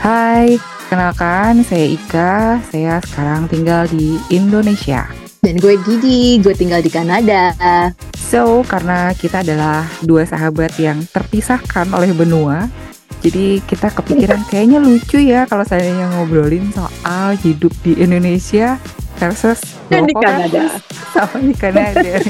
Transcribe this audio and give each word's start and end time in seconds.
Hai, 0.00 0.56
kenalkan 0.88 1.60
saya 1.60 1.84
Ika. 1.92 2.56
Saya 2.72 3.04
sekarang 3.04 3.52
tinggal 3.52 3.84
di 3.84 4.16
Indonesia. 4.32 5.04
Dan 5.44 5.60
gue 5.60 5.76
Didi, 5.76 6.40
gue 6.40 6.56
tinggal 6.56 6.80
di 6.80 6.88
Kanada. 6.88 7.52
So, 8.16 8.64
karena 8.64 9.12
kita 9.12 9.44
adalah 9.44 9.84
dua 10.00 10.24
sahabat 10.24 10.72
yang 10.80 11.04
terpisahkan 11.04 11.92
oleh 11.92 12.16
benua, 12.16 12.64
jadi 13.20 13.60
kita 13.68 13.92
kepikiran 13.92 14.40
kayaknya 14.48 14.80
lucu 14.80 15.20
ya 15.20 15.44
kalau 15.44 15.68
saya 15.68 15.84
ngobrolin 16.16 16.72
soal 16.72 17.36
hidup 17.36 17.76
di 17.84 17.92
Indonesia 18.00 18.80
versus 19.20 19.60
Dan 19.92 20.08
di 20.08 20.16
Kanada. 20.16 20.80
sama 21.12 21.44
di 21.44 21.52
Kanada. 21.52 22.24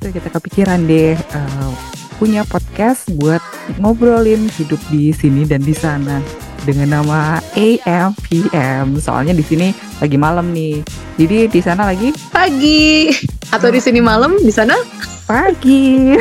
Terus 0.00 0.12
kita 0.16 0.28
kepikiran 0.40 0.88
deh 0.88 1.20
uh, 1.36 1.72
punya 2.16 2.48
podcast 2.48 3.12
buat 3.12 3.44
ngobrolin 3.76 4.48
hidup 4.56 4.80
di 4.88 5.12
sini 5.12 5.44
dan 5.44 5.60
di 5.60 5.76
sana 5.76 6.39
dengan 6.64 7.00
nama 7.00 7.40
AMPM. 7.54 8.98
Soalnya 9.00 9.36
di 9.36 9.44
sini 9.44 9.72
lagi 10.00 10.16
malam 10.20 10.52
nih. 10.52 10.84
Jadi 11.20 11.52
di 11.52 11.60
sana 11.60 11.88
lagi 11.88 12.12
Pagi. 12.32 13.12
Atau 13.50 13.68
di 13.74 13.82
sini 13.82 13.98
malam, 13.98 14.38
di 14.40 14.52
sana 14.54 14.78
pagi. 15.26 16.14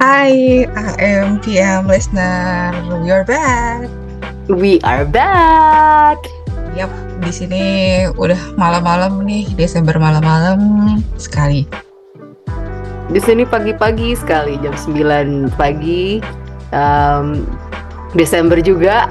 Hai 0.00 0.64
AMPM 0.72 1.90
listener, 1.90 2.72
we 3.02 3.10
are 3.10 3.26
back. 3.26 3.90
we 4.48 4.76
are 4.84 5.04
back. 5.08 6.20
Yap, 6.76 6.90
di 7.22 7.32
sini 7.32 7.64
udah 8.18 8.58
malam-malam 8.58 9.22
nih, 9.24 9.48
Desember 9.56 9.96
malam-malam 9.96 10.58
sekali. 11.16 11.64
Di 13.12 13.20
sini 13.20 13.44
pagi-pagi 13.44 14.16
sekali, 14.16 14.56
jam 14.64 14.72
9 14.72 15.52
pagi. 15.60 16.24
Um, 16.72 17.44
Desember 18.16 18.58
juga. 18.64 19.04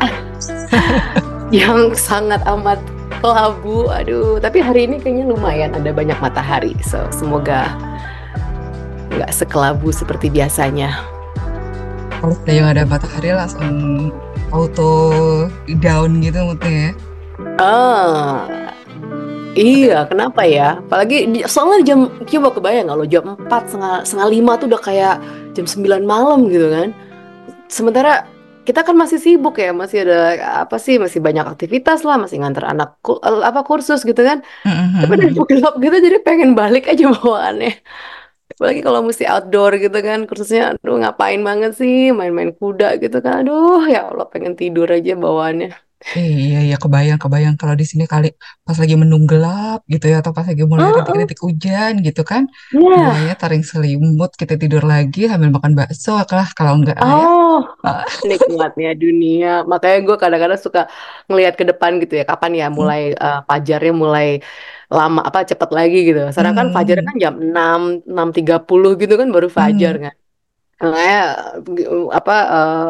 yang 1.53 1.94
sangat 1.94 2.41
amat 2.49 2.81
kelabu. 3.21 3.88
Aduh, 3.94 4.41
tapi 4.41 4.59
hari 4.59 4.89
ini 4.89 4.97
kayaknya 4.97 5.30
lumayan 5.30 5.71
ada 5.77 5.94
banyak 5.94 6.17
matahari. 6.17 6.73
So, 6.81 7.05
semoga 7.14 7.69
nggak 9.14 9.30
sekelabu 9.30 9.94
seperti 9.94 10.33
biasanya. 10.33 10.97
Kalau 12.17 12.36
yang 12.49 12.71
ada 12.71 12.88
matahari 12.88 13.36
langsung 13.36 14.09
auto 14.49 15.45
down 15.80 16.23
gitu 16.23 16.39
moodnya 16.41 16.71
ya. 16.73 16.91
Ah, 17.61 18.47
iya, 19.58 19.94
kenapa 20.09 20.42
ya? 20.56 20.62
Apalagi 20.84 21.16
soalnya 21.54 21.80
jam 21.90 22.00
coba 22.32 22.48
kebayang 22.56 22.88
kalau 22.92 23.06
jam 23.14 23.23
4 23.38 23.62
setengah, 23.70 23.94
setengah 24.08 24.30
5 24.36 24.52
tuh 24.60 24.68
udah 24.72 24.82
kayak 24.88 25.14
jam 25.56 25.66
9 25.73 26.04
malam 26.14 26.40
gitu 26.54 26.68
kan. 26.76 26.88
Sementara 27.78 28.10
kita 28.68 28.82
kan 28.88 28.95
masih 29.04 29.20
sibuk 29.26 29.56
ya, 29.64 29.70
masih 29.82 29.98
ada 30.06 30.18
apa 30.64 30.78
sih, 30.86 30.95
masih 31.04 31.20
banyak 31.28 31.45
aktivitas 31.54 32.00
lah, 32.08 32.16
masih 32.23 32.38
nganter 32.42 32.66
anak 32.73 32.90
ku- 33.06 33.22
eh, 33.28 33.44
apa 33.50 33.62
kursus 33.70 34.02
gitu 34.10 34.22
kan. 34.30 34.40
Tapi 35.02 35.12
udah 35.20 35.30
gelap 35.50 35.73
gitu 35.84 35.98
jadi 36.08 36.17
pengen 36.28 36.52
balik 36.60 36.84
aja 36.92 37.04
bawaannya. 37.16 37.70
Apalagi 38.54 38.82
kalau 38.88 39.02
mesti 39.08 39.23
outdoor 39.34 39.72
gitu 39.84 39.98
kan, 40.08 40.20
kursusnya 40.30 40.62
aduh 40.78 40.95
ngapain 41.02 41.42
banget 41.50 41.72
sih, 41.82 41.95
main-main 42.20 42.52
kuda 42.60 42.86
gitu 43.04 43.17
kan. 43.26 43.34
Aduh, 43.45 43.82
ya 43.94 44.00
Allah 44.10 44.26
pengen 44.34 44.54
tidur 44.60 44.88
aja 44.98 45.12
bawaannya. 45.23 45.67
Iya, 46.18 46.58
iya, 46.68 46.76
kebayang, 46.84 47.20
kebayang 47.23 47.56
kalau 47.59 47.76
di 47.82 47.86
sini 47.92 48.04
kali 48.14 48.28
pas 48.66 48.78
lagi 48.82 48.96
mendung 49.02 49.23
gelap 49.32 49.80
gitu 49.94 50.06
ya, 50.12 50.16
atau 50.22 50.32
pas 50.38 50.45
lagi 50.50 50.64
mulai 50.72 50.86
Oh, 50.86 50.95
rintik-rintik 50.95 51.40
hujan 51.45 51.92
gitu 52.06 52.22
kan, 52.32 52.44
Iya. 52.73 52.98
mulainya 53.06 53.34
taring 53.42 53.64
selimut, 53.72 54.32
kita 54.42 54.54
tidur 54.62 54.84
lagi 54.94 55.20
sambil 55.32 55.50
makan 55.56 55.73
bakso 55.80 56.12
lah, 56.38 56.48
kalau 56.58 56.73
enggak 56.80 56.98
ya. 57.00 57.06
Oh, 57.08 57.55
Ah. 57.88 58.04
nikmatnya 58.30 58.89
dunia. 59.04 59.48
Makanya 59.72 59.98
gue 60.08 60.16
kadang-kadang 60.23 60.60
suka 60.66 60.80
ngelihat 61.27 61.54
ke 61.60 61.64
depan 61.70 61.92
gitu 62.02 62.14
ya. 62.20 62.23
Kapan 62.32 62.52
ya 62.61 62.66
mulai 62.80 63.00
eh, 63.23 63.39
fajarnya 63.50 63.92
mulai 64.04 64.27
lama 64.98 65.20
apa 65.30 65.39
cepat 65.52 65.70
lagi 65.77 65.98
gitu. 66.08 66.20
Sedangkan 66.36 66.67
kan 66.72 66.76
fajar 66.76 66.98
Hmm, 67.00 67.08
kan 67.08 67.16
jam 67.23 67.33
6, 67.48 67.80
6.30 68.16 68.89
gitu 69.02 69.14
kan 69.22 69.27
baru 69.36 69.48
fajar 69.60 69.94
hmm. 69.98 70.04
kan. 70.06 70.16
Makanya 70.82 71.22
apa 72.11 72.36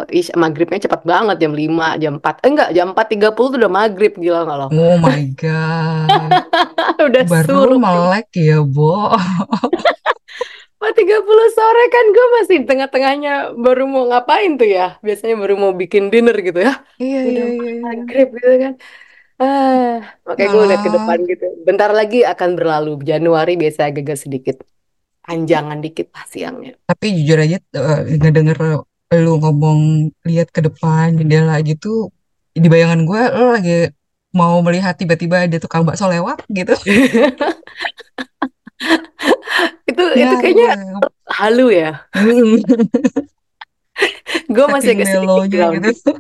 ish, 0.10 0.32
maghribnya 0.34 0.80
cepat 0.88 1.04
banget 1.04 1.36
jam 1.44 1.54
5, 1.54 2.00
jam 2.00 2.14
4. 2.18 2.36
Eh, 2.42 2.50
enggak, 2.50 2.70
jam 2.74 2.88
4.30 2.96 3.36
tuh 3.54 3.60
udah 3.60 3.72
maghrib 3.72 4.14
gila 4.18 4.40
nggak 4.48 4.58
lo? 4.58 4.68
Oh 4.72 4.96
my 4.98 5.24
God, 5.36 6.30
Udah 7.06 7.24
baru 7.28 7.48
suruh 7.48 7.80
melek 7.80 8.28
ya, 8.34 8.64
Bo. 8.64 9.14
4.30 10.84 11.56
sore 11.56 11.84
kan 11.88 12.06
gue 12.12 12.28
masih 12.40 12.58
tengah-tengahnya 12.68 13.56
baru 13.56 13.88
mau 13.88 14.04
ngapain 14.12 14.60
tuh 14.60 14.68
ya. 14.68 15.00
Biasanya 15.00 15.40
baru 15.40 15.56
mau 15.56 15.72
bikin 15.72 16.12
dinner 16.12 16.36
gitu 16.44 16.60
ya. 16.60 16.84
Iya, 17.00 17.20
Udah 17.24 17.32
iya, 17.32 17.46
iya, 17.56 17.72
iya. 17.72 17.82
maghrib 17.84 18.28
gitu 18.36 18.56
kan. 18.60 18.74
Ah, 19.40 20.04
makanya 20.28 20.50
gue 20.52 20.64
lihat 20.70 20.82
ke 20.84 20.92
depan 20.92 21.18
Alah, 21.20 21.30
gitu. 21.32 21.46
Bentar 21.64 21.90
lagi 21.96 22.20
akan 22.28 22.50
berlalu. 22.60 22.92
Januari 23.02 23.54
biasa 23.56 23.80
agak 23.90 24.20
sedikit 24.20 24.60
panjangan 25.24 25.80
dikit 25.80 26.12
lah 26.12 26.26
siangnya. 26.28 26.74
tapi 26.84 27.16
jujur 27.16 27.40
aja 27.40 27.58
eh, 27.60 28.00
ngedenger 28.20 28.84
lu 29.14 29.38
ngomong 29.40 30.10
lihat 30.26 30.50
ke 30.50 30.66
depan 30.66 31.14
jendela 31.16 31.62
gitu, 31.62 32.10
di 32.54 32.66
bayangan 32.66 33.06
gue 33.06 33.22
lu 33.38 33.46
lagi 33.54 33.80
mau 34.34 34.58
melihat 34.66 34.98
tiba-tiba 34.98 35.46
ada 35.46 35.58
tukang 35.62 35.86
bakso 35.86 36.10
lewat 36.10 36.42
gitu. 36.50 36.74
Itu 39.84 40.04
itu 40.18 40.36
kayaknya 40.42 40.74
Nyangkep. 40.76 41.12
halu 41.30 41.68
ya. 41.72 41.92
Hmm. 42.12 42.60
Gue 44.56 44.66
masih 44.74 44.98
agak 44.98 45.08
sedikit 45.08 45.44
gitu. 45.48 46.12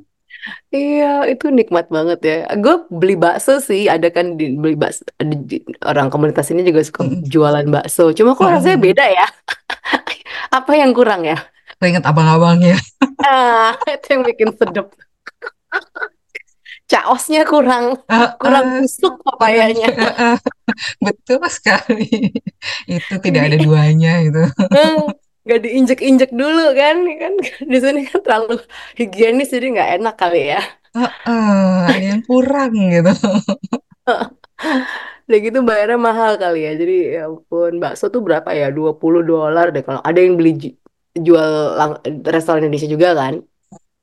Iya, 0.75 1.05
itu 1.31 1.45
nikmat 1.53 1.87
banget 1.87 2.19
ya. 2.25 2.37
Gue 2.59 2.75
beli 2.91 3.15
bakso 3.15 3.61
sih, 3.63 3.87
ada 3.87 4.07
kan 4.11 4.35
di, 4.39 4.57
beli 4.59 4.75
bakso. 4.75 5.05
ada 5.21 5.33
di- 5.49 5.63
orang 5.85 6.09
komunitas 6.11 6.49
ini 6.51 6.61
juga 6.67 6.81
suka 6.83 7.01
Mm-mm. 7.07 7.23
jualan 7.29 7.67
bakso. 7.71 8.11
Cuma 8.17 8.35
kok 8.35 8.49
rasanya 8.51 8.77
beda 8.81 9.05
ya? 9.07 9.25
Apa 10.57 10.71
yang 10.77 10.91
kurang 10.97 11.23
ya? 11.23 11.37
Keinget 11.79 12.03
abang-abangnya. 12.07 12.77
Ah, 13.23 13.71
itu 13.87 14.19
yang 14.19 14.23
bikin 14.27 14.51
sedep. 14.59 14.91
Caosnya 16.91 17.41
kurang, 17.47 18.03
Ah, 18.11 18.35
kurang 18.37 18.65
ah, 18.67 18.77
busuk 18.83 19.13
papayanya. 19.23 19.87
Ah, 19.95 20.35
ah. 20.35 20.37
Betul 20.99 21.41
sekali. 21.47 22.35
Itu 22.85 23.13
tidak 23.23 23.43
ada 23.51 23.57
Di, 23.57 23.63
duanya 23.67 24.11
gitu. 24.27 24.43
Nggak 25.43 25.59
diinjek-injek 25.63 26.31
dulu 26.31 26.71
kan, 26.71 26.97
kan 27.19 27.33
di 27.71 27.77
sini 27.83 27.99
kan 28.07 28.19
terlalu 28.23 28.63
higienis 28.99 29.51
jadi 29.51 29.67
nggak 29.75 29.89
enak 29.99 30.15
kali 30.15 30.41
ya. 30.55 30.61
Ah, 31.25 31.89
ada 31.89 32.05
yang 32.15 32.21
kurang 32.23 32.71
gitu. 32.77 33.11
Udah 35.27 35.39
gitu 35.39 35.59
bayarnya 35.63 35.99
mahal 35.99 36.31
kali 36.35 36.67
ya. 36.67 36.71
Jadi 36.75 36.95
ya 37.15 37.21
ampun, 37.31 37.79
bakso 37.79 38.11
tuh 38.13 38.21
berapa 38.21 38.49
ya? 38.53 38.69
20 38.69 39.23
dolar 39.23 39.71
deh 39.71 39.83
kalau 39.83 40.01
ada 40.03 40.19
yang 40.19 40.35
beli 40.39 40.51
ju- 40.59 40.77
jual 41.15 41.49
restoran 42.27 42.63
Indonesia 42.63 42.89
juga 42.91 43.15
kan. 43.15 43.41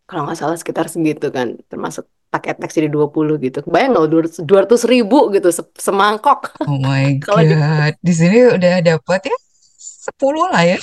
Kalau 0.08 0.26
nggak 0.26 0.38
salah 0.40 0.56
sekitar 0.58 0.90
segitu 0.90 1.30
kan. 1.30 1.60
Termasuk 1.70 2.08
pakai 2.30 2.58
tax 2.58 2.74
jadi 2.78 2.88
20 2.90 3.36
gitu. 3.38 3.62
Bayang 3.68 3.94
nggak 3.94 4.08
200 4.42 4.82
ribu 4.88 5.30
gitu 5.30 5.48
se- 5.52 5.76
semangkok. 5.78 6.50
Oh 6.66 6.80
my 6.80 7.16
Kalau 7.24 7.42
di 7.44 7.54
God. 7.54 7.94
Di 8.00 8.12
sini 8.16 8.38
udah 8.50 8.74
dapat 8.82 9.20
ya 9.30 9.36
10 9.78 10.46
lah 10.50 10.64
ya. 10.66 10.78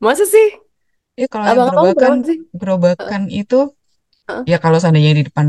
Masa 0.00 0.24
sih? 0.32 0.46
Ya 1.20 1.26
kalau 1.32 1.46
yang 1.52 1.62
gerobakan 1.66 2.12
sih? 2.28 2.38
gerobakan 2.60 3.22
itu 3.40 3.56
Heeh. 4.28 4.46
ya 4.50 4.56
kalau 4.64 4.78
seandainya 4.82 5.12
di 5.20 5.24
depan 5.28 5.48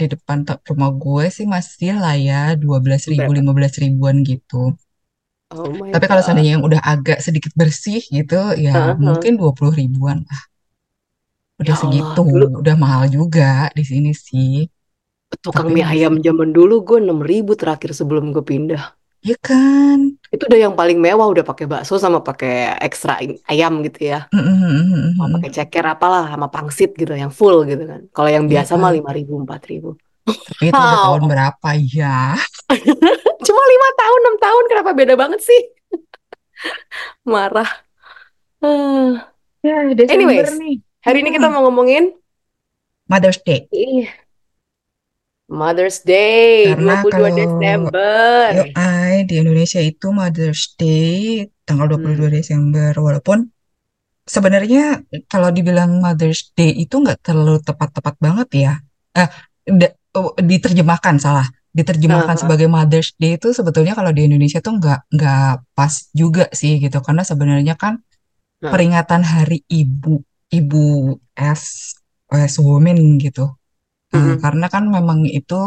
di 0.00 0.06
depan 0.14 0.38
rumah 0.70 0.90
gue 1.02 1.24
sih 1.36 1.46
masih 1.54 1.90
lah 2.02 2.14
ya 2.28 2.40
12 2.62 3.02
ribu 3.12 3.28
Berapa? 3.28 3.38
15 3.38 3.74
ribuan 3.82 4.16
gitu. 4.30 4.56
Oh 5.50 5.72
my 5.72 5.94
Tapi 5.94 6.04
kalau 6.10 6.22
God. 6.22 6.24
seandainya 6.24 6.52
yang 6.58 6.64
udah 6.68 6.80
agak 6.92 7.18
sedikit 7.26 7.52
bersih 7.60 8.00
gitu 8.16 8.34
ya 8.66 8.74
Heeh. 8.74 8.94
mungkin 8.98 9.32
20 9.40 9.72
ribuan. 9.80 10.18
Ah, 10.28 10.42
udah 11.62 11.74
Ya 11.74 11.78
Allah, 11.86 12.12
segitu, 12.12 12.20
dulu 12.24 12.46
udah 12.60 12.74
mahal 12.82 13.04
juga 13.16 13.44
di 13.76 13.82
sini 13.90 14.10
sih. 14.26 14.50
tukang 15.44 15.68
Tapi 15.68 15.74
mie 15.74 15.84
ayam 15.92 16.14
zaman 16.26 16.50
dulu 16.56 16.74
gue 16.88 16.98
6 17.04 17.18
ribu 17.30 17.52
terakhir 17.60 17.90
sebelum 17.98 18.24
gue 18.34 18.44
pindah. 18.50 18.82
Ya 19.24 19.36
kan. 19.40 20.20
Itu 20.28 20.44
udah 20.44 20.60
yang 20.68 20.74
paling 20.76 21.00
mewah 21.00 21.24
udah 21.24 21.42
pakai 21.42 21.64
bakso 21.64 21.96
sama 21.96 22.20
pakai 22.20 22.76
ekstra 22.84 23.16
ayam 23.48 23.80
gitu 23.80 24.12
ya. 24.12 24.28
Mau 25.16 25.32
pakai 25.40 25.50
ceker 25.50 25.84
apalah 25.88 26.28
sama 26.28 26.52
pangsit 26.52 26.92
gitu 26.94 27.16
yang 27.16 27.32
full 27.32 27.64
gitu 27.64 27.88
kan. 27.88 28.04
Kalau 28.12 28.28
yang 28.28 28.44
Iya 28.46 28.60
biasa 28.60 28.76
mah 28.76 28.92
kan. 28.92 29.00
5 29.00 29.18
ribu 29.18 29.32
4 29.42 29.70
ribu. 29.72 29.90
Tapi 30.24 30.64
itu 30.68 30.76
udah 30.76 31.00
tahun 31.04 31.22
berapa 31.28 31.68
ya? 31.80 32.36
Cuma 33.46 33.62
5 33.64 34.00
tahun 34.00 34.20
6 34.36 34.44
tahun 34.44 34.62
kenapa 34.68 34.90
beda 34.92 35.14
banget 35.16 35.40
sih? 35.40 35.60
Marah. 37.32 37.70
Hmm. 38.60 39.20
Ya, 39.64 39.80
Desember 39.96 40.12
Anyways, 40.44 40.60
nih. 40.60 40.76
hari 41.00 41.24
ini 41.24 41.32
kita 41.32 41.48
mau 41.48 41.64
ngomongin 41.64 42.12
Mother's 43.08 43.40
Day. 43.40 43.64
ih, 43.72 44.04
Mother's 45.44 46.00
Day, 46.00 46.72
Karena 46.72 47.04
22 47.04 47.12
kalau 47.12 47.28
Desember. 47.36 48.44
yo 48.56 48.64
ai 48.74 49.28
di 49.28 49.34
Indonesia 49.38 49.80
itu 49.80 50.06
Mother's 50.08 50.72
Day 50.74 51.44
tanggal 51.68 51.86
22 51.92 52.16
Hmm. 52.16 52.32
Desember 52.32 52.90
walaupun 52.96 53.38
sebenarnya 54.24 55.04
kalau 55.28 55.52
dibilang 55.52 56.00
Mother's 56.00 56.48
Day 56.56 56.72
itu 56.72 56.96
nggak 56.96 57.20
terlalu 57.20 57.60
tepat-tepat 57.60 58.14
banget 58.16 58.48
ya. 58.56 58.72
Eh, 59.12 59.28
oh, 60.16 60.32
diterjemahkan 60.40 61.20
salah. 61.20 61.44
Diterjemahkan 61.74 62.38
Aha. 62.38 62.40
sebagai 62.40 62.70
Mother's 62.70 63.12
Day 63.20 63.36
itu 63.36 63.52
sebetulnya 63.52 63.92
kalau 63.92 64.14
di 64.16 64.24
Indonesia 64.24 64.64
tuh 64.64 64.80
nggak 64.80 65.12
nggak 65.12 65.76
pas 65.76 65.92
juga 66.16 66.48
sih 66.56 66.80
gitu. 66.80 67.04
Karena 67.04 67.20
sebenarnya 67.20 67.76
kan 67.76 68.00
Nah, 68.64 68.72
peringatan 68.72 69.20
Hari 69.20 69.60
Ibu, 69.68 70.24
Ibu 70.48 70.84
as 71.36 71.92
as 72.32 72.56
woman 72.56 73.20
gitu. 73.20 73.52
Mm-mm. 74.14 74.38
karena 74.44 74.66
kan 74.74 74.84
memang 74.96 75.26
itu 75.26 75.60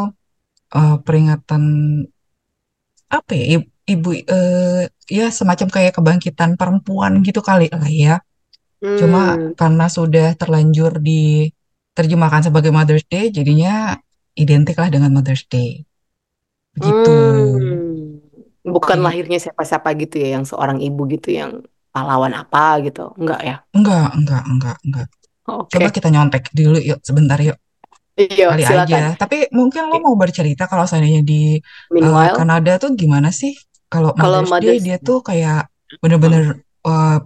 eh, 0.77 0.95
peringatan 1.05 1.63
apa 3.07 3.31
ya 3.35 3.63
ibu, 3.87 4.09
eh, 4.11 4.83
ya 5.07 5.25
semacam 5.31 5.67
kayak 5.71 5.93
kebangkitan 5.95 6.59
perempuan 6.59 7.23
gitu 7.23 7.39
kali 7.39 7.71
lah 7.71 7.87
ya. 7.87 8.15
Cuma 8.99 9.35
Hmm. 9.39 9.57
karena 9.57 9.85
sudah 9.89 10.37
terlanjur 10.37 11.01
diterjemahkan 11.01 12.51
sebagai 12.51 12.69
Mother's 12.69 13.07
Day, 13.09 13.33
jadinya 13.33 13.97
identik 14.37 14.77
lah 14.77 14.91
dengan 14.93 15.09
Mother's 15.15 15.47
Day. 15.49 15.87
Begitu. 16.77 17.09
Hmm. 17.09 18.21
Bukan 18.67 18.99
lahirnya 18.99 19.39
siapa-siapa 19.39 19.95
gitu 19.95 20.19
ya, 20.19 20.35
yang 20.37 20.43
seorang 20.43 20.83
ibu 20.83 21.07
gitu, 21.07 21.31
yang 21.31 21.63
pahlawan 21.95 22.35
apa 22.35 22.83
gitu. 22.83 23.15
Enggak 23.15 23.41
ya? 23.41 23.55
Enggak, 23.71 24.11
enggak, 24.13 24.43
enggak, 24.45 24.77
enggak. 24.83 25.07
Coba 25.71 25.87
Oke. 25.89 25.95
kita 25.95 26.07
nyontek 26.11 26.43
dulu 26.51 26.77
yuk, 26.83 26.99
sebentar 27.01 27.39
yuk. 27.39 27.57
Iya, 28.17 28.45
Kali 28.49 28.63
silakan. 28.65 29.01
aja. 29.01 29.19
Tapi 29.21 29.37
mungkin 29.53 29.81
lo 29.93 29.95
mau 30.01 30.15
bercerita 30.17 30.63
kalau 30.65 30.85
seandainya 30.89 31.21
di 31.21 31.61
Meanwhile, 31.93 32.35
Kanada 32.37 32.71
tuh 32.81 32.91
gimana 32.97 33.29
sih? 33.29 33.53
Kalau 33.93 34.11
kalau 34.17 34.41
Mother's 34.41 34.51
Day 34.57 34.77
Mother's 34.77 34.85
dia 34.85 34.97
tuh 34.99 35.19
kayak 35.21 35.69
bener-bener 36.01 36.43
eh, 36.89 37.17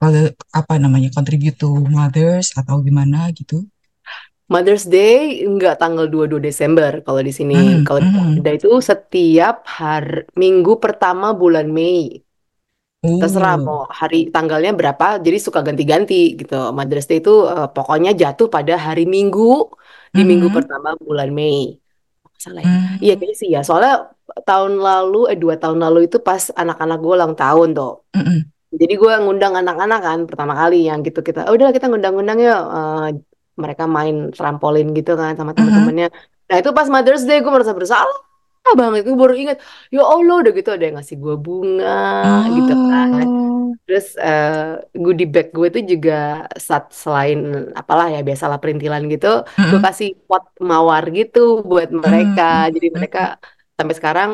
pada- 0.00 0.34
apa 0.54 0.74
namanya 0.82 1.08
contribute 1.16 1.56
to 1.62 1.70
mothers 1.90 2.54
atau 2.58 2.80
gimana 2.86 3.30
gitu. 3.38 3.66
Mother's 4.52 4.84
Day 4.84 5.42
enggak 5.48 5.80
tanggal 5.80 6.06
22 6.12 6.40
Desember 6.48 6.92
kalau 7.06 7.20
di 7.24 7.32
sini. 7.32 7.56
Hmm, 7.56 7.84
Kalau 7.86 8.00
di 8.04 8.08
hmm. 8.10 8.16
Kanada 8.18 8.50
itu 8.58 8.68
setiap 8.84 9.54
hari 9.64 10.28
minggu 10.36 10.72
pertama 10.84 11.32
bulan 11.32 11.66
Mei. 11.72 12.20
Terserah 13.20 13.54
Oh, 13.58 13.64
mau 13.66 13.80
hari 13.90 14.30
tanggalnya 14.34 14.70
berapa, 14.78 15.18
jadi 15.24 15.38
suka 15.46 15.60
ganti-ganti 15.66 16.38
gitu. 16.38 16.54
Mother's 16.76 17.06
Day 17.10 17.18
itu 17.22 17.34
eh, 17.50 17.68
pokoknya 17.76 18.10
jatuh 18.14 18.46
pada 18.50 18.74
hari 18.78 19.04
Minggu 19.06 19.42
di 20.12 20.22
minggu 20.28 20.48
mhm, 20.48 20.54
pertama 20.54 20.88
bulan 21.00 21.30
Mei. 21.32 21.80
Salah 22.36 22.62
ya? 22.64 22.68
hmm, 22.68 22.94
Iya 23.00 23.14
kayaknya 23.18 23.36
sih 23.38 23.48
ya. 23.54 23.60
Soalnya 23.64 24.12
tahun 24.44 24.78
lalu, 24.80 25.32
eh 25.32 25.38
dua 25.40 25.56
tahun 25.56 25.78
lalu 25.80 26.08
itu 26.08 26.18
pas 26.20 26.52
anak-anak 26.52 26.98
gue 27.00 27.12
ulang 27.16 27.34
tahun 27.38 27.68
tuh. 27.72 27.92
mhm, 28.16 28.38
Jadi 28.72 28.94
gue 28.96 29.12
ngundang 29.24 29.54
anak-anak 29.56 30.00
kan 30.00 30.18
pertama 30.24 30.56
kali 30.56 30.88
yang 30.88 31.04
gitu 31.04 31.20
kita, 31.20 31.44
oh, 31.48 31.54
udah 31.56 31.72
kita 31.76 31.86
ngundang-ngundang 31.92 32.38
ya 32.40 32.56
eh, 32.56 33.08
mereka 33.56 33.84
main 33.84 34.32
trampolin 34.32 34.96
gitu 34.96 35.12
kan 35.16 35.36
sama 35.36 35.52
mhm, 35.52 35.56
teman-temannya. 35.60 36.08
Nah 36.48 36.56
itu 36.60 36.70
pas 36.76 36.88
Mother's 36.88 37.24
Day 37.28 37.40
gue 37.44 37.52
merasa 37.52 37.72
bersalah 37.76 38.16
banget. 38.80 39.00
Gue 39.08 39.16
baru 39.22 39.34
ingat, 39.42 39.56
ya 39.94 40.00
Allah 40.12 40.34
udah 40.40 40.52
gitu 40.58 40.68
ada 40.74 40.84
yang 40.86 40.96
ngasih 40.98 41.16
gue 41.24 41.34
bunga 41.44 41.88
gitu 42.56 42.72
kan. 42.88 43.26
oh, 43.26 43.74
Terus 43.84 44.06
eh, 44.26 44.50
goodie 45.04 45.26
bag 45.34 45.46
gue 45.56 45.66
itu 45.70 45.80
juga 45.92 46.12
saat 46.68 46.84
selain 47.02 47.38
apalah 47.80 48.06
ya 48.14 48.18
biasalah 48.28 48.58
perintilan 48.62 49.02
gitu, 49.12 49.26
gue 49.70 49.78
mhm, 49.78 49.86
kasih 49.86 50.08
pot 50.28 50.44
mawar 50.70 51.02
gitu 51.18 51.38
buat 51.70 51.88
mereka. 52.04 52.42
Jadi 52.74 52.86
mhm, 52.94 52.98
mereka 52.98 53.18
sampai 53.78 53.94
sekarang 53.98 54.30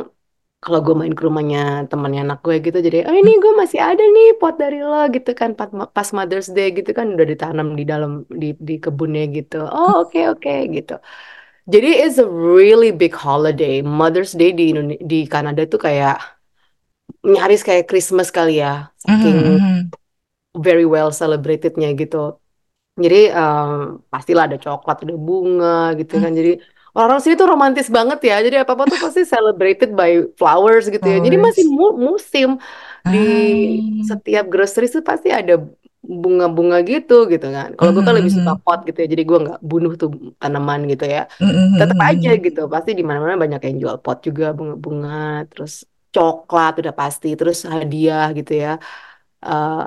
kalau 0.63 0.79
gue 0.87 0.95
main 1.01 1.15
ke 1.19 1.23
rumahnya 1.29 1.59
temannya 1.91 2.21
anak 2.27 2.39
gue 2.47 2.57
gitu, 2.67 2.79
jadi 2.87 2.97
oh 3.09 3.15
ini 3.21 3.31
gue 3.45 3.53
masih 3.63 3.81
ada 3.89 4.03
nih 4.15 4.27
pot 4.41 4.55
dari 4.63 4.77
lo 4.89 4.97
gitu 5.15 5.31
kan 5.41 5.51
pas, 5.59 5.69
pas 5.97 6.09
Mother's 6.17 6.49
Day 6.57 6.67
gitu 6.79 6.91
kan 6.99 7.07
udah 7.15 7.27
ditanam 7.33 7.69
di 7.79 7.85
dalam 7.93 8.11
di 8.43 8.47
di 8.69 8.75
kebunnya 8.85 9.23
gitu. 9.37 9.57
Oh 9.77 9.91
oke 10.03 10.19
oke 10.33 10.51
gitu. 10.77 10.93
Jadi 11.69 11.89
it's 12.05 12.19
a 12.19 12.25
really 12.29 12.91
big 13.03 13.13
holiday. 13.15 13.85
Mother's 13.85 14.33
Day 14.41 14.51
di 14.57 14.73
Indone- 14.73 15.01
di 15.05 15.29
Kanada 15.29 15.63
tuh 15.69 15.81
kayak 15.87 16.17
nyaris 17.33 17.63
kayak 17.69 17.85
Christmas 17.91 18.29
kali 18.37 18.53
ya, 18.63 18.91
saking 19.05 19.39
mhm, 19.39 19.91
very 20.57 20.85
well 20.89 21.11
celebratednya 21.21 21.89
gitu. 22.01 22.17
Jadi 23.05 23.17
em, 23.33 23.71
pastilah 24.13 24.45
ada 24.49 24.59
coklat, 24.65 24.97
ada 25.05 25.15
bunga 25.27 25.95
gitu 26.01 26.15
kan. 26.25 26.33
Jadi 26.39 26.51
orang 26.99 27.19
sini 27.23 27.35
tuh 27.41 27.49
romantis 27.53 27.89
banget 27.97 28.19
ya. 28.31 28.35
Jadi 28.47 28.57
apa-apa 28.63 28.85
tuh 28.93 28.99
pasti 29.05 29.23
celebrated 29.35 29.91
by 29.99 30.11
flowers 30.41 30.85
gitu 30.95 31.07
ya. 31.15 31.19
Jadi 31.27 31.37
masih 31.47 31.65
mu- 31.79 31.99
musim 32.09 32.49
di 33.13 33.19
Ah, 33.21 34.09
setiap 34.11 34.45
grocery 34.53 34.87
tuh 34.95 35.03
pasti 35.05 35.29
ada 35.35 35.53
bunga-bunga 36.23 36.77
gitu 36.91 37.13
gitu 37.33 37.47
kan. 37.57 37.69
Kalau 37.79 37.91
gue 37.95 38.03
kan 38.07 38.15
lebih 38.19 38.33
suka 38.37 38.53
mhm, 38.53 38.63
pot 38.65 38.79
gitu 38.89 38.99
ya. 39.03 39.07
Jadi 39.13 39.23
gue 39.31 39.39
nggak 39.45 39.61
bunuh 39.71 39.93
tuh 40.01 40.09
tanaman 40.41 40.81
gitu 40.93 41.05
ya. 41.15 41.21
mhm, 41.41 41.79
Tetap 41.79 41.99
aja 42.09 42.29
gitu. 42.45 42.61
Pasti 42.73 42.91
di 42.99 43.03
mana-mana 43.09 43.35
banyak 43.45 43.61
yang 43.67 43.77
jual 43.83 43.97
pot 44.05 44.19
juga 44.27 44.45
bunga-bunga. 44.59 45.11
Terus 45.51 45.73
coklat 46.15 46.73
udah 46.81 46.95
pasti. 47.01 47.27
Terus 47.39 47.59
hadiah 47.75 48.25
gitu 48.39 48.53
ya. 48.65 48.69
Eh 49.47 49.79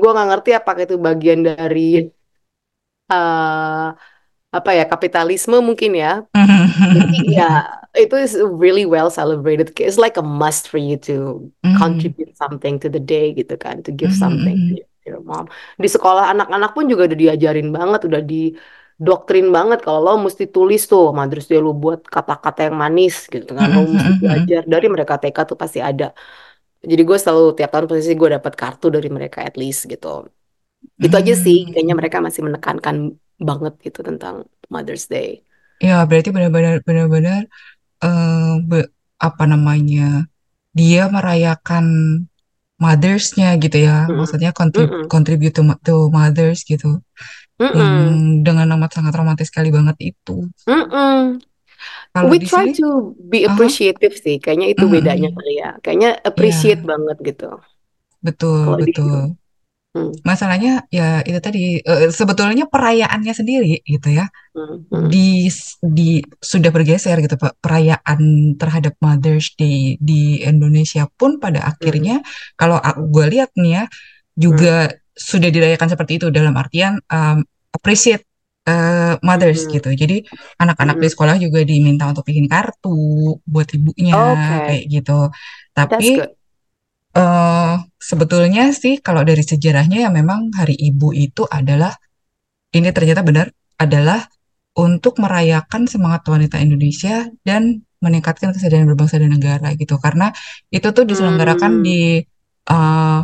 gue 0.00 0.08
nggak 0.14 0.28
ngerti 0.30 0.50
apakah 0.58 0.82
itu 0.86 0.96
bagian 1.08 1.40
dari 1.48 1.80
eh 3.12 3.84
apa 4.56 4.70
ya 4.78 4.84
kapitalisme 4.92 5.56
mungkin 5.68 5.92
ya. 6.02 6.08
Jadi 6.94 7.16
ya 7.38 7.44
itu 8.02 8.14
is 8.24 8.34
really 8.62 8.84
well 8.94 9.10
celebrated. 9.10 9.66
It's 9.80 9.98
like 10.04 10.16
a 10.18 10.22
must 10.24 10.68
for 10.70 10.78
you 10.80 10.96
to 11.08 11.14
contribute 11.74 12.32
something 12.42 12.74
to 12.82 12.88
the 12.94 13.00
day 13.00 13.34
gitu 13.38 13.54
kan, 13.64 13.82
to 13.86 13.90
give 13.92 14.12
something 14.14 14.56
to 14.68 14.74
your 15.06 15.18
your 15.18 15.22
mom. 15.30 15.44
Di 15.82 15.88
sekolah 15.94 16.24
anak-anak 16.32 16.70
pun 16.76 16.84
juga 16.90 17.02
udah 17.08 17.18
diajarin 17.22 17.68
banget, 17.76 18.00
udah 18.08 18.22
didoktrin 18.30 19.46
banget 19.56 19.78
kalau 19.86 19.98
lo 20.06 20.10
mesti 20.26 20.44
tulis 20.54 20.80
tuh 20.90 21.10
Mother's 21.16 21.46
Day 21.50 21.58
lo 21.60 21.70
buat 21.74 22.00
kata-kata 22.06 22.70
yang 22.70 22.76
manis 22.82 23.14
gitu 23.34 23.50
kan. 23.58 23.68
Lo 23.74 23.80
mesti 23.86 24.12
belajar 24.22 24.60
dari 24.72 24.86
mereka 24.94 25.14
TK 25.22 25.38
tuh 25.50 25.56
pasti 25.62 25.78
ada. 25.82 26.14
Jadi 26.82 27.02
gue 27.08 27.18
selalu 27.22 27.54
tiap 27.58 27.70
tahun 27.70 27.86
pasti 27.86 28.14
gue 28.18 28.30
dapat 28.36 28.52
kartu 28.58 28.86
dari 28.90 29.08
mereka 29.10 29.38
at 29.46 29.54
least 29.54 29.86
gitu. 29.86 30.26
Itu 30.98 31.14
aja 31.14 31.34
sih, 31.34 31.70
kayaknya 31.70 31.94
mhm. 31.94 32.00
mereka 32.00 32.18
masih 32.18 32.42
menekankan 32.46 32.96
banget 33.38 33.74
gitu 33.86 34.00
tentang 34.02 34.46
Mother's 34.70 35.06
Day. 35.06 35.42
Ya, 35.82 36.06
berarti 36.06 36.30
benar-benar 36.30 36.82
benar-benar 36.86 37.42
be- 38.70 38.90
apa 39.18 39.44
namanya? 39.46 40.26
Dia 40.72 41.10
merayakan 41.10 41.84
mothers-nya 42.84 43.48
gitu 43.64 43.76
ya. 43.88 43.96
Mm-mm. 44.08 44.18
Maksudnya 44.18 44.50
contrib 44.58 44.90
Mm-mm. 44.94 45.04
contribute 45.12 45.54
to, 45.58 45.62
to 45.86 45.94
mothers 46.18 46.58
gitu. 46.70 46.86
Yang 47.78 47.92
Mm-mm. 47.92 48.22
dengan 48.46 48.66
amat 48.76 48.90
sangat 48.96 49.14
romantis 49.18 49.48
sekali 49.50 49.68
banget 49.76 49.96
itu. 50.14 50.36
Kalau 52.14 52.30
We 52.30 52.38
try 52.38 52.66
sini, 52.66 52.72
to 52.78 52.86
be 53.32 53.38
appreciative 53.48 54.14
sih, 54.24 54.36
kayaknya 54.42 54.66
itu 54.74 54.84
mhm, 54.84 54.94
bedanya 54.94 55.28
kali 55.36 55.52
ya. 55.62 55.68
Kayaknya 55.82 56.10
appreciate 56.30 56.80
Ya, 56.80 56.86
banget 56.90 57.16
gitu. 57.28 57.44
betul, 58.26 58.76
di 58.82 58.82
betul. 58.82 59.36
Hmm, 59.92 60.08
Masalahnya 60.24 60.88
ya 60.88 61.20
itu 61.20 61.36
tadi 61.44 61.76
eh, 61.84 62.08
sebetulnya 62.08 62.64
perayaannya 62.64 63.32
sendiri 63.36 63.84
gitu 63.84 64.08
ya. 64.08 64.32
hmm, 64.56 64.88
hmm, 64.88 65.08
di 65.12 65.52
di 65.84 66.24
sudah 66.40 66.72
bergeser 66.72 67.20
gitu 67.20 67.36
Pak. 67.36 67.60
Perayaan 67.60 68.20
terhadap 68.56 68.96
Mother's 69.04 69.52
Day 69.52 70.00
di 70.00 70.40
Indonesia 70.40 71.04
pun 71.20 71.36
pada 71.36 71.60
hmm, 71.60 71.70
akhirnya 71.76 72.16
kalau 72.56 72.80
gue 73.12 73.26
lihat 73.36 73.52
nih 73.52 73.72
ya 73.72 73.84
hmm, 73.84 73.92
juga 74.40 74.74
sudah 75.12 75.52
dirayakan 75.52 75.88
seperti 75.92 76.16
itu 76.16 76.26
dalam 76.32 76.56
artian 76.56 76.96
um, 77.12 77.44
appreciate 77.76 78.24
uh, 78.64 79.20
mothers 79.20 79.68
hmm, 79.68 79.76
gitu. 79.76 79.90
Jadi 79.92 80.16
anak-anak 80.56 80.96
di 81.04 81.08
hmm. 81.08 81.14
sekolah 81.14 81.36
juga 81.36 81.60
diminta 81.68 82.08
untuk 82.08 82.24
bikin 82.24 82.48
kartu 82.48 83.36
buat 83.44 83.68
ibunya 83.76 84.16
Oke, 84.16 84.56
kayak 84.72 84.84
gitu. 84.88 85.20
Tapi 85.76 86.08
eh 87.18 87.74
sebetulnya 88.10 88.62
sih 88.82 88.94
kalau 89.06 89.22
dari 89.28 89.42
sejarahnya 89.44 89.96
ya 90.04 90.10
memang 90.18 90.40
Hari 90.58 90.74
Ibu 90.88 91.08
itu 91.26 91.42
adalah 91.58 91.92
ini 92.76 92.88
ternyata 92.96 93.22
benar 93.28 93.46
adalah 93.84 94.20
untuk 94.78 95.20
merayakan 95.22 95.82
semangat 95.92 96.22
wanita 96.32 96.56
Indonesia 96.64 97.28
dan 97.44 97.84
meningkatkan 98.04 98.50
kesadaran 98.56 98.88
berbangsa 98.90 99.20
dan 99.22 99.30
negara 99.36 99.68
gitu. 99.76 99.94
Karena 100.00 100.32
itu 100.72 100.88
tuh 100.96 101.04
diselenggarakan 101.10 101.72
Hmm, 101.72 101.84
di 101.84 102.24
eh, 102.72 103.20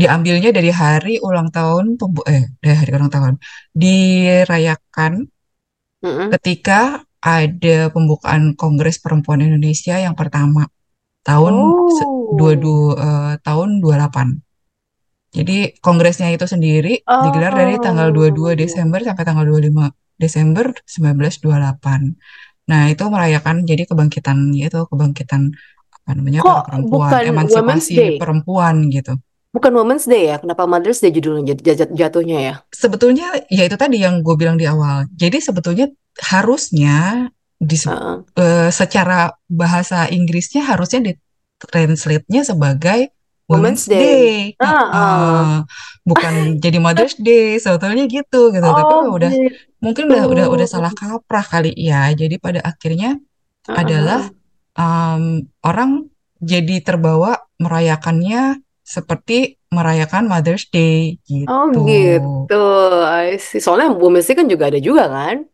diambilnya 0.00 0.50
dari 0.56 0.70
hari 0.72 1.14
ulang 1.20 1.48
tahun 1.52 2.00
pembu 2.00 2.20
eh 2.24 2.48
dari 2.64 2.74
hari 2.80 2.90
ulang 2.96 3.12
tahun 3.12 3.34
dirayakan 3.76 5.12
mm-mm. 6.02 6.30
ketika 6.32 7.04
ada 7.20 7.92
pembukaan 7.94 8.56
Kongres 8.56 8.96
Perempuan 9.04 9.44
Indonesia 9.44 9.96
yang 10.00 10.16
pertama 10.16 10.64
tahun 11.28 11.54
se- 11.96 12.14
dua, 12.38 12.52
Oh, 12.52 12.54
du- 12.54 12.96
eh, 12.96 13.34
tahun 13.42 13.68
28 13.82 14.28
Jadi 15.30 15.78
kongresnya 15.78 16.34
itu 16.34 16.42
sendiri 16.42 17.06
digelar 17.06 17.54
dari 17.54 17.78
tanggal 17.78 18.10
22 18.10 18.50
oh, 18.50 18.50
Desember 18.58 18.98
sampai 18.98 19.22
tanggal 19.22 19.46
25 19.46 19.94
Desember 20.18 20.74
1928. 20.90 22.18
Nah, 22.66 22.90
itu 22.90 23.02
merayakan 23.06 23.62
jadi 23.62 23.86
kebangkitan 23.86 24.50
itu 24.54 24.80
kebangkitan 24.90 25.54
apa 25.94 26.10
namanya 26.18 26.40
Kok 26.42 26.66
perempuan, 26.66 27.10
bukan 27.10 27.22
emansipasi 27.30 27.94
perempuan 28.18 28.74
gitu. 28.90 29.14
Bukan 29.50 29.70
Women's 29.74 30.06
Day 30.06 30.30
ya? 30.30 30.38
Kenapa 30.38 30.66
Mother's 30.66 31.02
Day 31.02 31.10
judulnya 31.10 31.54
jat- 31.54 31.62
jat- 31.78 31.94
jatuhnya 31.94 32.38
ya? 32.38 32.54
Sebetulnya 32.70 33.34
ya 33.50 33.66
itu 33.66 33.74
tadi 33.74 34.02
yang 34.02 34.22
gue 34.22 34.34
bilang 34.38 34.54
di 34.54 34.66
awal. 34.66 35.10
Jadi 35.14 35.42
sebetulnya 35.42 35.90
harusnya 36.30 37.30
di 37.58 37.76
Heeh. 37.76 38.16
eh, 38.38 38.70
secara 38.70 39.34
bahasa 39.50 40.06
Inggrisnya 40.10 40.66
harusnya 40.66 41.14
ditranslate-nya 41.60 42.42
sebagai 42.42 43.12
Women's 43.50 43.84
Day. 43.90 43.98
Day. 43.98 44.34
Heeh. 44.62 44.88
Heeh. 44.94 45.54
Bukan 46.06 46.34
jadi 46.64 46.78
Mother's 46.78 47.18
Day 47.18 47.58
sebetulnya 47.58 48.06
gitu 48.06 48.54
gitu. 48.54 48.62
Tapi 48.62 48.92
Oh 48.94 49.10
udah 49.18 49.30
gitu. 49.34 49.54
mungkin 49.82 50.06
udah 50.06 50.24
udah 50.30 50.46
udah 50.54 50.66
salah 50.70 50.94
kaprah 50.94 51.42
kali 51.42 51.74
ya. 51.74 52.08
Jadi 52.14 52.38
pada 52.38 52.62
akhirnya 52.62 53.18
Heeh, 53.66 53.74
adalah 53.76 54.30
um, 54.78 55.44
orang 55.66 56.06
jadi 56.40 56.80
terbawa 56.80 57.42
merayakannya 57.60 58.62
seperti 58.86 59.60
merayakan 59.70 60.26
Mother's 60.26 60.66
Day 60.70 61.18
Oh 61.46 61.70
gitu. 61.70 61.86
gitu. 61.86 62.64
I 63.06 63.34
see. 63.38 63.58
Soalnya 63.58 63.94
Women's 63.94 64.26
Day 64.30 64.38
kan 64.38 64.46
juga 64.46 64.70
ada 64.70 64.78
juga 64.78 65.10
kan? 65.10 65.46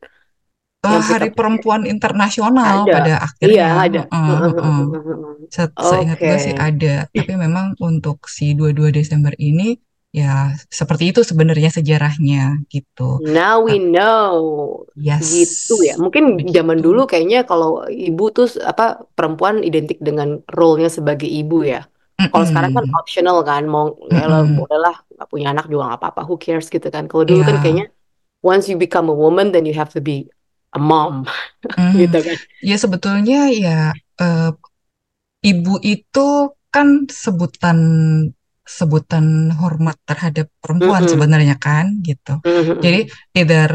Kita 0.82 0.98
Hari 1.10 1.28
Perempuan 1.36 1.82
Internasional 1.94 2.72
ada. 2.72 2.92
pada 2.94 3.12
Iya 3.46 3.62
akhirnya, 3.66 3.72
ada. 3.82 4.00
Heeh, 4.26 4.52
heeh. 4.54 4.54
heeh, 4.56 4.82
heeh, 4.92 5.02
heeh. 5.08 5.34
Se- 5.54 5.76
Seingat 5.90 6.18
gue 6.28 6.38
sih 6.46 6.54
ada, 6.68 7.06
tapi 7.16 7.32
memang 7.44 7.66
untuk 7.88 8.16
si 8.36 8.44
22 8.58 8.90
Desember 8.98 9.34
ini 9.48 9.78
ya 10.20 10.54
seperti 10.80 11.04
itu 11.12 11.20
sebenarnya 11.30 11.70
sejarahnya 11.78 12.42
gitu. 12.74 13.24
Now 13.36 13.54
we 13.66 13.74
know. 13.78 14.84
Yes, 14.96 15.30
Gitu 15.32 15.72
ya. 15.88 15.92
Mungkin 16.04 16.24
zaman 16.56 16.78
begitu. 16.78 16.84
dulu 16.84 17.00
kayaknya 17.10 17.38
kalau 17.50 17.68
ibu 17.88 18.22
tuh 18.36 18.46
apa 18.70 18.82
perempuan 19.16 19.56
identik 19.68 19.96
dengan 20.08 20.28
role-nya 20.56 20.88
sebagai 20.98 21.28
ibu 21.38 21.56
ya. 21.72 21.78
Kalau 22.30 22.44
sekarang 22.48 22.72
kan 22.76 22.84
optional 22.98 23.36
kan, 23.48 23.62
mau 23.74 23.84
ya 24.18 24.22
lo 24.32 24.36
mm-mm. 24.40 24.56
bolehlah 24.56 24.94
nggak 25.14 25.28
punya 25.32 25.46
anak 25.52 25.64
juga 25.72 25.82
nggak 25.88 25.98
apa-apa, 26.04 26.20
who 26.28 26.34
cares 26.44 26.66
gitu 26.74 26.88
kan. 26.94 27.04
Kalau 27.10 27.24
dulu 27.30 27.40
kan 27.48 27.56
Iya, 27.56 27.62
kayaknya 27.62 27.84
once 28.50 28.64
you 28.70 28.76
become 28.84 29.06
a 29.12 29.16
woman 29.24 29.46
then 29.54 29.64
you 29.68 29.74
have 29.80 29.90
to 29.96 30.00
be 30.08 30.12
a 30.76 30.78
mom 30.88 31.14
mhm. 31.78 31.96
gitu 32.02 32.18
kan. 32.26 32.38
Ya 32.68 32.76
sebetulnya 32.82 33.38
ya 33.64 33.78
eh, 34.22 34.50
ibu 35.50 35.74
itu 35.92 36.26
kan 36.74 36.88
sebutan 37.24 37.78
sebutan 38.66 39.54
hormat 39.60 39.96
terhadap 40.08 40.46
perempuan 40.62 41.06
Mm-mm. 41.06 41.12
sebenarnya 41.12 41.56
kan 41.66 41.86
gitu. 42.08 42.42
Jadi 42.82 42.98
Mm-mm. 43.06 43.38
either 43.38 43.70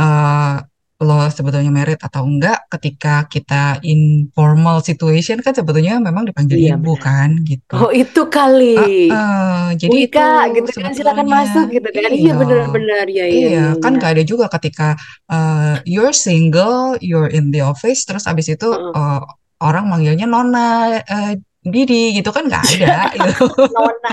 eh, 0.00 0.56
lo 1.00 1.24
sebetulnya 1.32 1.72
merit 1.72 1.96
atau 1.96 2.28
enggak, 2.28 2.68
ketika 2.68 3.24
kita 3.24 3.80
in 3.80 4.28
formal 4.36 4.84
situation 4.84 5.40
kan 5.40 5.56
sebetulnya 5.56 5.96
memang 5.96 6.28
dipanggil 6.28 6.60
Iya 6.60 6.76
ibu 6.76 6.92
benar. 6.92 7.04
kan 7.08 7.28
gitu. 7.48 7.72
Oh 7.72 7.88
itu 7.88 8.22
kali. 8.28 8.76
Eh, 8.76 9.08
eh, 9.08 9.66
jadi 9.80 9.88
itu 9.96 10.12
Wika 10.12 10.52
gitu 10.52 10.68
kan 10.76 10.92
silakan 10.92 11.24
masuk 11.24 11.72
gitu 11.72 11.88
kan. 11.88 12.10
Iya 12.12 12.20
iya. 12.20 12.32
benar-benar 12.36 13.04
ya 13.08 13.24
iya 13.24 13.24
Iya, 13.26 13.48
iya 13.48 13.66
kan 13.80 13.96
iya. 13.96 14.00
gak 14.04 14.12
ada 14.12 14.24
juga 14.28 14.46
ketika 14.52 14.88
uh, 15.26 15.80
you're 15.88 16.12
single, 16.12 17.00
you're 17.00 17.32
in 17.32 17.48
the 17.48 17.64
office, 17.64 18.04
terus 18.04 18.28
abis 18.28 18.52
itu 18.52 18.68
Heeh. 18.68 18.92
uh, 18.92 19.24
orang 19.64 19.88
manggilnya 19.88 20.28
Nona, 20.28 21.00
uh, 21.00 21.32
Didi 21.60 22.12
gitu 22.12 22.28
kan 22.28 22.44
gak 22.44 22.60
ada 22.76 23.08
gitu. 23.24 23.48
Nona. 23.48 24.12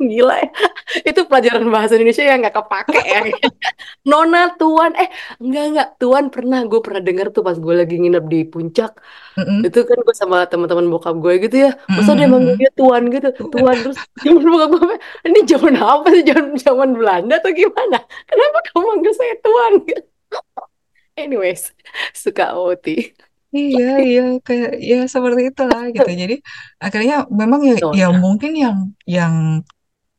Gila 0.00 0.34
ya. 0.40 0.48
Itu 1.12 1.28
pelajaran 1.28 1.68
bahasa 1.68 2.00
Indonesia 2.00 2.24
yang 2.24 2.40
nggak 2.40 2.56
kepake 2.56 3.00
ya. 3.04 3.22
Nona, 4.10 4.56
Tuan. 4.56 4.96
Eh, 4.96 5.08
enggak, 5.36 5.64
enggak. 5.70 5.88
Tuan 6.00 6.24
pernah. 6.32 6.64
Gue 6.64 6.80
pernah 6.80 7.04
denger 7.04 7.36
tuh 7.36 7.44
pas 7.44 7.56
gue 7.60 7.74
lagi 7.76 8.00
nginep 8.00 8.24
di 8.26 8.40
puncak. 8.48 8.96
Mm-mm, 9.36 9.68
Itu 9.68 9.84
kan 9.84 9.98
gue 10.00 10.14
sama 10.16 10.48
teman-teman 10.48 10.88
bokap 10.88 11.14
gue 11.20 11.34
gitu 11.44 11.56
ya. 11.68 11.76
Masa 11.86 12.16
dia 12.16 12.24
mm-mm, 12.26 12.32
manggil 12.32 12.54
dia 12.56 12.70
Tuan 12.72 13.02
gitu. 13.12 13.28
Tuan. 13.52 13.76
Terus 13.76 13.98
temen 14.24 14.44
bokap 14.48 14.70
gue, 14.80 14.96
ini 15.28 15.40
zaman 15.44 15.74
apa 15.76 16.06
sih? 16.16 16.24
Zaman, 16.24 16.48
zaman 16.56 16.90
Belanda 16.96 17.34
atau 17.36 17.52
gimana? 17.52 17.98
Kenapa 18.24 18.58
kamu 18.72 18.84
manggil 18.96 19.12
saya 19.12 19.34
Tuan? 19.44 19.72
Anyways, 21.20 21.76
suka 22.16 22.56
OT. 22.56 23.12
Iya, 23.50 23.98
iya, 23.98 24.22
kayak 24.46 24.78
ya 24.78 24.98
seperti 25.10 25.50
itulah 25.50 25.90
gitu. 25.90 26.06
Jadi 26.06 26.38
akhirnya 26.78 27.26
memang 27.26 27.66
ya, 27.66 27.74
ya 27.98 28.08
mungkin 28.14 28.54
yang 28.54 28.76
yang 29.02 29.66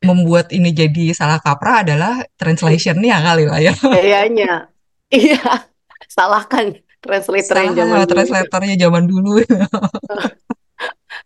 membuat 0.02 0.50
ini 0.50 0.74
jadi 0.74 1.14
salah 1.14 1.38
kaprah 1.38 1.86
adalah 1.86 2.22
translation-nya 2.36 3.22
kali 3.22 3.44
lah 3.46 3.60
ya. 3.62 3.74
Kayaknya. 3.74 4.68
Iya. 5.12 5.68
Salahkan 6.08 6.80
translator 7.02 7.54
yang 7.58 7.74
zaman 7.74 7.90
Salah 7.90 8.06
dulu 8.06 8.14
translatornya 8.14 8.74
zaman 8.78 9.04
dulu. 9.10 9.32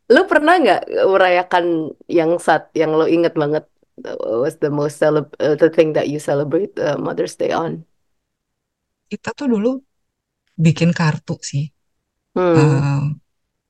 Lu 0.06 0.23
pernah 0.30 0.54
nggak 0.59 0.83
merayakan 1.06 1.64
yang 2.06 2.38
saat 2.38 2.71
yang 2.78 2.95
lo 2.95 3.11
inget 3.11 3.35
banget 3.35 3.66
uh, 4.06 4.42
was 4.42 4.59
the 4.62 4.71
most 4.71 5.02
celeb 5.02 5.30
uh, 5.42 5.59
the 5.59 5.71
thing 5.71 5.95
that 5.95 6.06
you 6.06 6.23
celebrate 6.23 6.75
uh, 6.78 6.95
Mother's 6.99 7.35
Day 7.35 7.50
on? 7.50 7.83
Kita 9.06 9.35
tuh 9.35 9.50
dulu 9.50 9.78
bikin 10.59 10.90
kartu 10.95 11.38
sih. 11.42 11.71
Hmm. 12.35 12.54
Eh, 12.56 13.02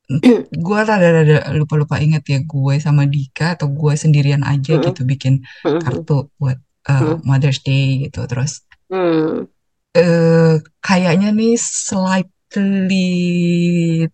gue 0.66 0.78
rada-rada 0.86 1.50
lupa-lupa 1.52 1.98
inget 1.98 2.22
ya 2.26 2.38
gue 2.42 2.74
sama 2.78 3.10
Dika 3.10 3.58
atau 3.58 3.66
gue 3.70 3.92
sendirian 3.98 4.46
aja 4.46 4.78
Hmm. 4.78 4.84
gitu 4.86 5.02
bikin 5.02 5.42
Hmm. 5.66 5.80
kartu 5.82 6.30
buat 6.38 6.58
Hmm. 6.86 7.18
Mother's 7.26 7.66
Day 7.66 8.06
gitu. 8.06 8.22
Terus 8.30 8.62
Hmm. 8.86 9.50
eh 9.92 10.54
kayaknya 10.78 11.34
nih 11.34 11.58
slightly 11.58 13.10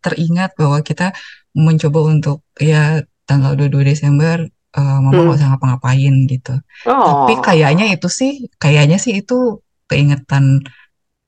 teringat 0.00 0.56
bahwa 0.56 0.80
kita 0.80 1.12
mencoba 1.52 2.00
untuk 2.08 2.40
ya 2.56 3.04
tanggal 3.28 3.52
22 3.54 3.84
Desember 3.84 4.48
eh, 4.72 4.80
mama 5.04 5.12
nggak 5.12 5.26
Hmm. 5.28 5.36
usah 5.36 5.48
ngapa-ngapain 5.52 6.14
gitu. 6.24 6.54
Tapi 6.88 7.32
Oh. 7.36 7.42
kayaknya 7.44 7.92
itu 7.92 8.08
sih, 8.08 8.32
kayaknya 8.56 8.96
sih 8.96 9.20
itu 9.20 9.60
keingetan 9.84 10.64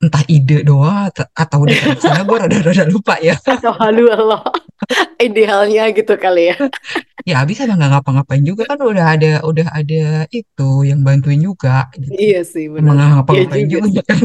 entah 0.05 0.23
ide 0.29 0.61
doang 0.61 1.09
atau, 1.33 1.57
udah 1.65 1.75
terlaksana 1.75 2.21
gue 2.29 2.37
rada-rada 2.45 2.83
lupa 2.85 3.17
ya. 3.19 3.35
Atau 3.53 3.73
halu 3.81 4.05
Allah. 4.13 4.41
Idealnya 5.17 5.89
gitu 5.97 6.13
kali 6.19 6.53
ya. 6.53 6.57
Ya 7.25 7.41
abis 7.41 7.57
emang 7.65 7.81
nggak 7.81 7.91
ngapa-ngapain 7.99 8.43
juga 8.45 8.63
kan 8.69 8.77
udah 8.85 9.05
ada 9.17 9.31
udah 9.49 9.67
ada 9.73 10.29
itu 10.29 10.69
yang 10.85 11.01
bantuin 11.01 11.41
juga 11.41 11.89
gitu. 11.97 12.13
Iya 12.13 12.41
sih 12.45 12.65
Emang 12.77 12.95
benar. 12.95 13.01
nggak 13.01 13.09
Iya 13.33 13.43
ngapa-ngapain 13.49 13.65
juga. 13.65 13.87
juga 13.89 14.01
kan. 14.09 14.19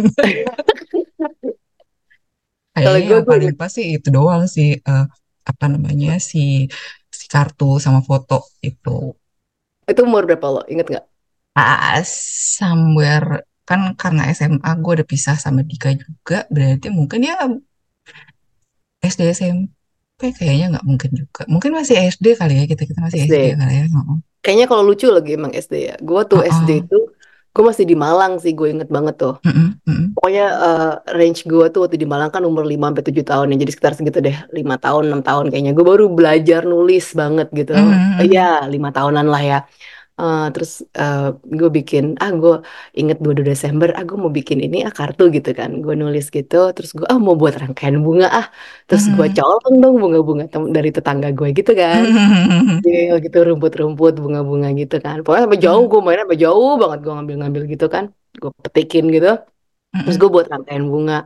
Kalau 2.84 3.00
Kayaknya 3.00 3.08
gue 3.08 3.18
gue 3.24 3.30
paling 3.30 3.52
inget 3.52 3.56
pas 3.60 3.70
sih 3.76 3.86
itu 3.98 4.08
doang 4.16 4.42
sih 4.54 4.68
eh, 4.90 5.04
apa 5.50 5.64
namanya 5.72 6.10
si 6.30 6.70
si 7.18 7.24
kartu 7.32 7.64
sama 7.84 8.00
foto 8.08 8.34
itu. 8.68 8.90
itu 9.90 10.00
umur 10.06 10.22
berapa 10.28 10.46
lo? 10.54 10.62
Inget 10.72 10.86
nggak? 10.90 11.04
Ah, 11.56 12.00
somewhere 12.06 13.42
kan 13.70 13.94
karena 13.94 14.26
SMA 14.34 14.70
gue 14.82 14.92
udah 14.98 15.06
pisah 15.06 15.38
sama 15.38 15.62
Dika 15.62 15.94
juga 15.94 16.42
berarti 16.50 16.90
mungkin 16.90 17.22
ya 17.22 17.38
SD 19.00 19.30
SMP 19.30 20.34
kayaknya 20.36 20.76
nggak 20.76 20.86
mungkin 20.86 21.10
juga. 21.16 21.42
Mungkin 21.48 21.70
masih 21.72 21.96
SD 22.10 22.36
kali 22.36 22.54
ya 22.60 22.64
kita 22.66 22.82
kita 22.84 23.00
masih 23.00 23.24
SD. 23.24 23.32
SD 23.32 23.56
kali 23.56 23.74
ya. 23.78 23.84
Heeh. 23.88 24.18
Kayaknya 24.40 24.66
kalau 24.68 24.82
lucu 24.84 25.06
lagi 25.08 25.30
emang 25.36 25.52
SD 25.56 25.74
ya. 25.88 25.96
Gue 26.02 26.20
tuh 26.28 26.44
SD 26.44 26.70
Heeh. 26.70 26.84
itu 26.84 26.98
gue 27.50 27.64
masih 27.64 27.84
di 27.88 27.96
Malang 27.96 28.36
sih. 28.42 28.52
Gue 28.52 28.74
inget 28.74 28.92
banget 28.92 29.16
tuh. 29.16 29.40
Mm-mm, 29.40 29.80
mm-mm. 29.88 30.06
Pokoknya 30.16 30.46
eh, 30.52 30.94
range 31.16 31.48
gue 31.48 31.66
tuh 31.72 31.80
waktu 31.88 31.96
di 31.96 32.04
Malang 32.04 32.28
kan 32.28 32.44
umur 32.44 32.68
5 32.68 32.92
sampai 32.92 33.04
7 33.06 33.24
tahun 33.24 33.46
ya. 33.54 33.56
Jadi 33.64 33.70
sekitar 33.72 33.92
segitu 33.96 34.18
deh. 34.20 34.36
5 34.52 34.76
tahun, 34.76 35.02
6 35.08 35.22
tahun 35.24 35.44
kayaknya. 35.48 35.72
Gue 35.72 35.86
baru 35.88 36.12
belajar 36.12 36.68
nulis 36.68 37.06
banget 37.16 37.48
gitu. 37.56 37.72
Mm-mm, 37.72 38.20
Eh, 38.20 38.28
mm-mm. 38.28 38.36
ya, 38.36 38.68
5 38.68 38.88
tahunan 38.92 39.26
lah 39.30 39.42
ya. 39.42 39.58
Eh, 40.20 40.44
terus 40.54 40.70
gue 41.58 41.70
bikin, 41.78 42.04
ah 42.22 42.30
gue 42.42 42.54
inget 43.00 43.16
22 43.24 43.46
Desember, 43.52 43.88
ah 43.98 44.02
gue 44.08 44.16
mau 44.22 44.28
bikin 44.38 44.58
ini 44.66 44.76
ah 44.88 44.92
kartu 44.98 45.22
gitu 45.36 45.50
kan. 45.58 45.70
Gue 45.84 45.94
nulis 46.02 46.26
gitu. 46.36 46.56
Terus 46.76 46.90
gue, 46.98 47.06
ah 47.12 47.18
mau 47.26 47.34
buat 47.40 47.54
rangkaian 47.62 47.96
bunga 48.06 48.26
ah. 48.38 48.46
Terus 48.88 49.04
gue 49.16 49.26
Mhm. 49.28 49.36
colong 49.38 49.74
dong 49.82 49.94
bunga-bunga 50.02 50.44
dari 50.76 50.90
tetangga 50.96 51.28
gue 51.38 51.48
gitu 51.58 51.72
kan. 51.82 52.02
Iya 52.88 53.12
gitu 53.24 53.36
rumput-rumput 53.48 54.14
bunga-bunga 54.24 54.68
gitu 54.80 54.96
kan. 55.04 55.16
Pokoknya 55.24 55.42
sampai 55.48 55.60
jauh 55.66 55.82
Mhm. 55.84 55.90
gue 55.92 56.00
mainnya 56.04 56.22
sampai 56.26 56.40
jauh 56.44 56.72
banget 56.82 56.98
gue 57.04 57.12
ngambil-ngambil 57.16 57.62
gitu 57.72 57.86
kan. 57.94 58.04
Gue 58.40 58.50
petikin 58.64 59.04
gitu. 59.16 59.28
Terus 60.04 60.16
gue 60.22 60.30
buat 60.34 60.46
rangkaian 60.52 60.84
bunga. 60.92 61.16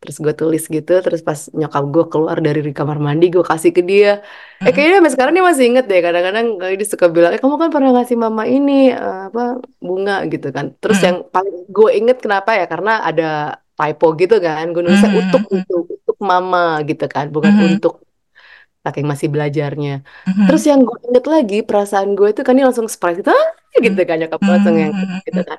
Terus 0.00 0.16
gue 0.16 0.32
tulis 0.32 0.64
gitu. 0.64 0.92
Terus 1.04 1.20
pas 1.20 1.36
nyokap 1.52 1.84
gue 1.92 2.04
keluar 2.08 2.36
dari 2.40 2.60
kamar 2.72 2.96
mandi 2.96 3.28
gue 3.28 3.44
kasih 3.44 3.70
ke 3.76 3.84
dia. 3.84 4.24
Eh 4.64 4.72
kayaknya 4.72 5.04
sampai 5.04 5.12
sekarang 5.12 5.32
dia 5.36 5.44
masih 5.44 5.64
inget 5.68 5.84
deh. 5.84 6.00
Kadang-kadang 6.00 6.46
dia 6.56 6.86
suka 6.88 7.06
bilang, 7.12 7.30
eh 7.36 7.40
kamu 7.40 7.56
kan 7.60 7.68
pernah 7.68 7.90
ngasih 8.00 8.16
mama 8.16 8.48
ini 8.48 8.90
eh, 8.90 9.20
apa 9.28 9.60
bunga 9.78 10.24
gitu 10.32 10.48
kan. 10.50 10.72
Terus 10.80 10.98
Mhm. 11.00 11.06
yang 11.06 11.16
paling 11.28 11.56
gue 11.68 11.90
inget 12.00 12.18
kenapa 12.18 12.56
ya? 12.56 12.64
Karena 12.64 13.04
ada 13.04 13.30
typo 13.76 14.06
gitu 14.16 14.36
kan. 14.40 14.64
Gue 14.72 14.82
nulisnya 14.84 15.12
untuk 15.12 15.42
Mhm. 15.44 15.54
untuk 15.60 15.80
untuk 15.92 16.16
mama 16.24 16.80
gitu 16.88 17.04
kan. 17.04 17.28
Bukan 17.28 17.52
Mhm. 17.52 17.64
untuk 17.76 18.00
saking 18.80 19.04
masih 19.04 19.28
belajarnya. 19.28 20.00
Mhm. 20.24 20.48
Terus 20.48 20.64
yang 20.64 20.80
gue 20.80 20.96
inget 21.12 21.24
lagi 21.28 21.58
perasaan 21.60 22.16
gue 22.16 22.32
itu 22.32 22.40
kan 22.40 22.56
dia 22.56 22.64
langsung 22.64 22.88
surprise 22.88 23.20
gitu, 23.20 23.28
"Ah," 23.28 23.48
gitu 23.76 24.00
kan 24.08 24.16
nyokap 24.16 24.40
langsung 24.40 24.72
yang 24.80 24.96
gitu 25.28 25.40
kan. 25.44 25.58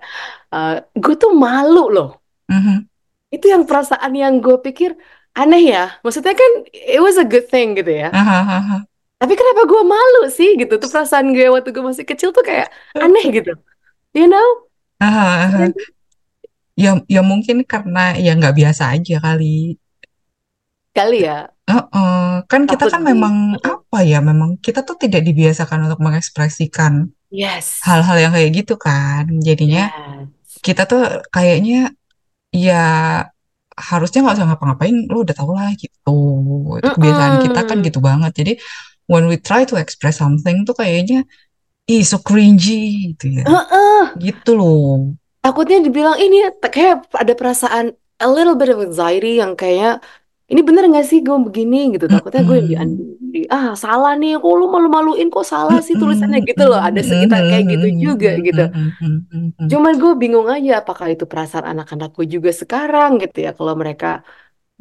Eh, 0.50 0.75
gue 0.98 1.15
tuh 1.15 1.29
malu 1.29 1.93
loh. 1.93 2.10
Mhm. 2.50 2.89
Itu 3.31 3.47
yang 3.47 3.63
perasaan 3.63 4.11
yang 4.11 4.43
gue 4.43 4.59
pikir 4.59 4.93
aneh 5.31 5.71
ya. 5.71 5.95
Maksudnya 6.03 6.35
kan 6.35 6.51
it 6.71 7.00
was 7.00 7.15
a 7.15 7.25
good 7.25 7.47
thing 7.47 7.73
gitu 7.79 7.89
ya. 7.89 8.11
Tapi 9.21 9.33
kenapa 9.38 9.63
gue 9.63 9.81
malu 9.88 10.27
sih 10.27 10.59
gitu? 10.59 10.75
Tuh 10.75 10.89
perasaan 10.91 11.31
gue 11.31 11.47
waktu 11.47 11.71
gue 11.71 11.83
masih 11.85 12.03
kecil 12.03 12.35
tuh 12.35 12.43
kayak 12.43 12.67
aneh 13.00 13.25
gitu. 13.31 13.55
You 14.11 14.27
know? 14.27 14.67
Hahaha. 15.00 15.71
Ya, 16.75 17.00
ya 17.07 17.21
mungkin 17.23 17.63
karena 17.63 18.17
ya 18.19 18.35
nggak 18.35 18.55
biasa 18.57 18.97
aja 18.97 19.21
kali. 19.23 19.79
Kali 20.91 21.23
ya. 21.23 21.47
Heeh. 21.71 22.43
Kan 22.51 22.67
kita 22.67 22.89
Takut 22.89 22.93
kan 23.00 23.01
di 23.05 23.07
memang 23.15 23.35
apa 23.63 24.00
ya, 24.03 24.19
memang 24.19 24.59
kita 24.59 24.83
tuh 24.83 25.00
tidak 25.00 25.23
dibiasakan 25.23 25.88
untuk 25.88 26.03
mengekspresikan 26.03 27.07
Yes. 27.31 27.79
hal-hal 27.88 28.17
yang 28.19 28.31
kayak 28.35 28.51
gitu 28.51 28.75
kan. 28.75 29.23
Jadinya 29.39 29.88
Yes. 29.88 30.59
kita 30.59 30.83
tuh 30.83 31.23
kayaknya 31.31 31.95
ya 32.51 32.84
harusnya 33.72 34.20
nggak 34.22 34.36
usah 34.38 34.48
ngapa-ngapain, 34.51 34.96
lu 35.10 35.24
udah 35.24 35.36
tau 35.36 35.51
lah 35.55 35.72
gitu. 35.79 36.20
Itu 36.77 36.89
kebiasaan 36.91 37.36
kita 37.48 37.60
kan 37.65 37.77
Mm-mm. 37.79 37.88
gitu 37.88 38.00
banget. 38.03 38.31
Jadi 38.36 38.53
when 39.08 39.25
we 39.25 39.39
try 39.39 39.63
to 39.65 39.79
express 39.79 40.20
something 40.20 40.67
tuh 40.67 40.75
kayaknya 40.75 41.25
ih 41.89 42.03
so 42.05 42.22
cringy 42.22 43.15
gitu 43.15 43.41
ya. 43.41 43.46
Heeh. 43.48 44.03
Gitu 44.20 44.51
loh. 44.53 45.15
Takutnya 45.41 45.81
dibilang 45.81 46.22
ini 46.22 46.53
kayak 46.62 47.10
ada 47.17 47.34
perasaan 47.34 47.98
a 48.22 48.27
little 48.29 48.53
bit 48.53 48.70
of 48.70 48.77
anxiety 48.77 49.41
yang 49.41 49.58
kayaknya 49.58 49.98
ini 50.51 50.62
bener 50.67 50.84
gak 50.91 51.08
sih? 51.08 51.24
Gue 51.24 51.39
begini 51.39 51.96
gitu. 51.96 52.12
Takutnya 52.12 52.43
gue 52.43 52.60
yang 52.75 52.91
di, 53.31 53.48
ah 53.48 53.72
salah 53.79 54.20
nih. 54.20 54.36
Kok 54.43 54.53
lu 54.60 54.67
malu-maluin? 54.67 55.31
Kok 55.31 55.46
salah 55.48 55.79
sih 55.79 55.96
tulisannya? 55.96 56.43
Gitu 56.43 56.63
loh. 56.67 56.77
Ada 56.77 57.00
sekitar 57.00 57.39
kayak 57.48 57.65
gitu 57.72 57.88
juga 58.12 58.31
gitu. 58.43 58.65
Cuman 59.72 59.93
gue 59.96 60.13
bingung 60.20 60.51
aja 60.51 60.84
apakah 60.84 61.08
itu 61.15 61.24
perasaan 61.24 61.72
anak-anak 61.72 62.12
gue 62.20 62.27
juga 62.27 62.51
sekarang 62.51 63.24
gitu 63.24 63.48
ya. 63.48 63.55
Kalau 63.55 63.74
mereka 63.79 64.27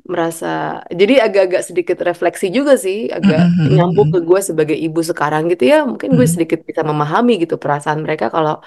merasa 0.00 0.80
jadi 0.90 1.28
agak-agak 1.28 1.62
sedikit 1.62 2.00
refleksi 2.02 2.48
juga 2.48 2.74
sih 2.74 3.12
agak 3.12 3.70
nyambung 3.70 4.08
ke 4.10 4.18
gue 4.24 4.40
sebagai 4.42 4.74
ibu 4.74 5.00
sekarang 5.06 5.46
gitu 5.54 5.70
ya. 5.70 5.86
Mungkin 5.86 6.18
gue 6.18 6.26
sedikit 6.26 6.66
bisa 6.66 6.82
memahami 6.82 7.46
gitu 7.46 7.54
perasaan 7.62 8.02
mereka 8.02 8.26
kalau 8.34 8.58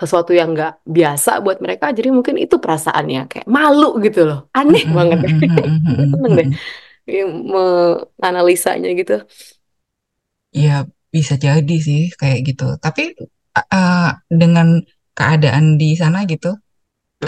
sesuatu 0.00 0.32
yang 0.36 0.48
nggak 0.54 0.72
biasa 0.96 1.30
buat 1.44 1.58
mereka 1.64 1.86
jadi 1.96 2.08
mungkin 2.16 2.36
itu 2.44 2.56
perasaannya 2.64 3.20
kayak 3.30 3.46
malu 3.48 3.96
gitu 4.04 4.20
loh. 4.28 4.38
Aneh 4.58 4.84
banget. 4.96 5.18
Seneng 6.12 6.32
deh. 6.38 6.48
Yang 7.08 7.30
menganalisanya 7.54 8.88
gitu. 9.00 9.14
Ya 10.62 10.72
bisa 11.14 11.34
jadi 11.46 11.74
sih 11.86 12.00
kayak 12.20 12.38
gitu. 12.48 12.64
Tapi 12.84 13.02
uh, 13.56 14.10
dengan 14.40 14.68
keadaan 15.18 15.64
di 15.80 15.86
sana 16.00 16.18
gitu, 16.32 16.48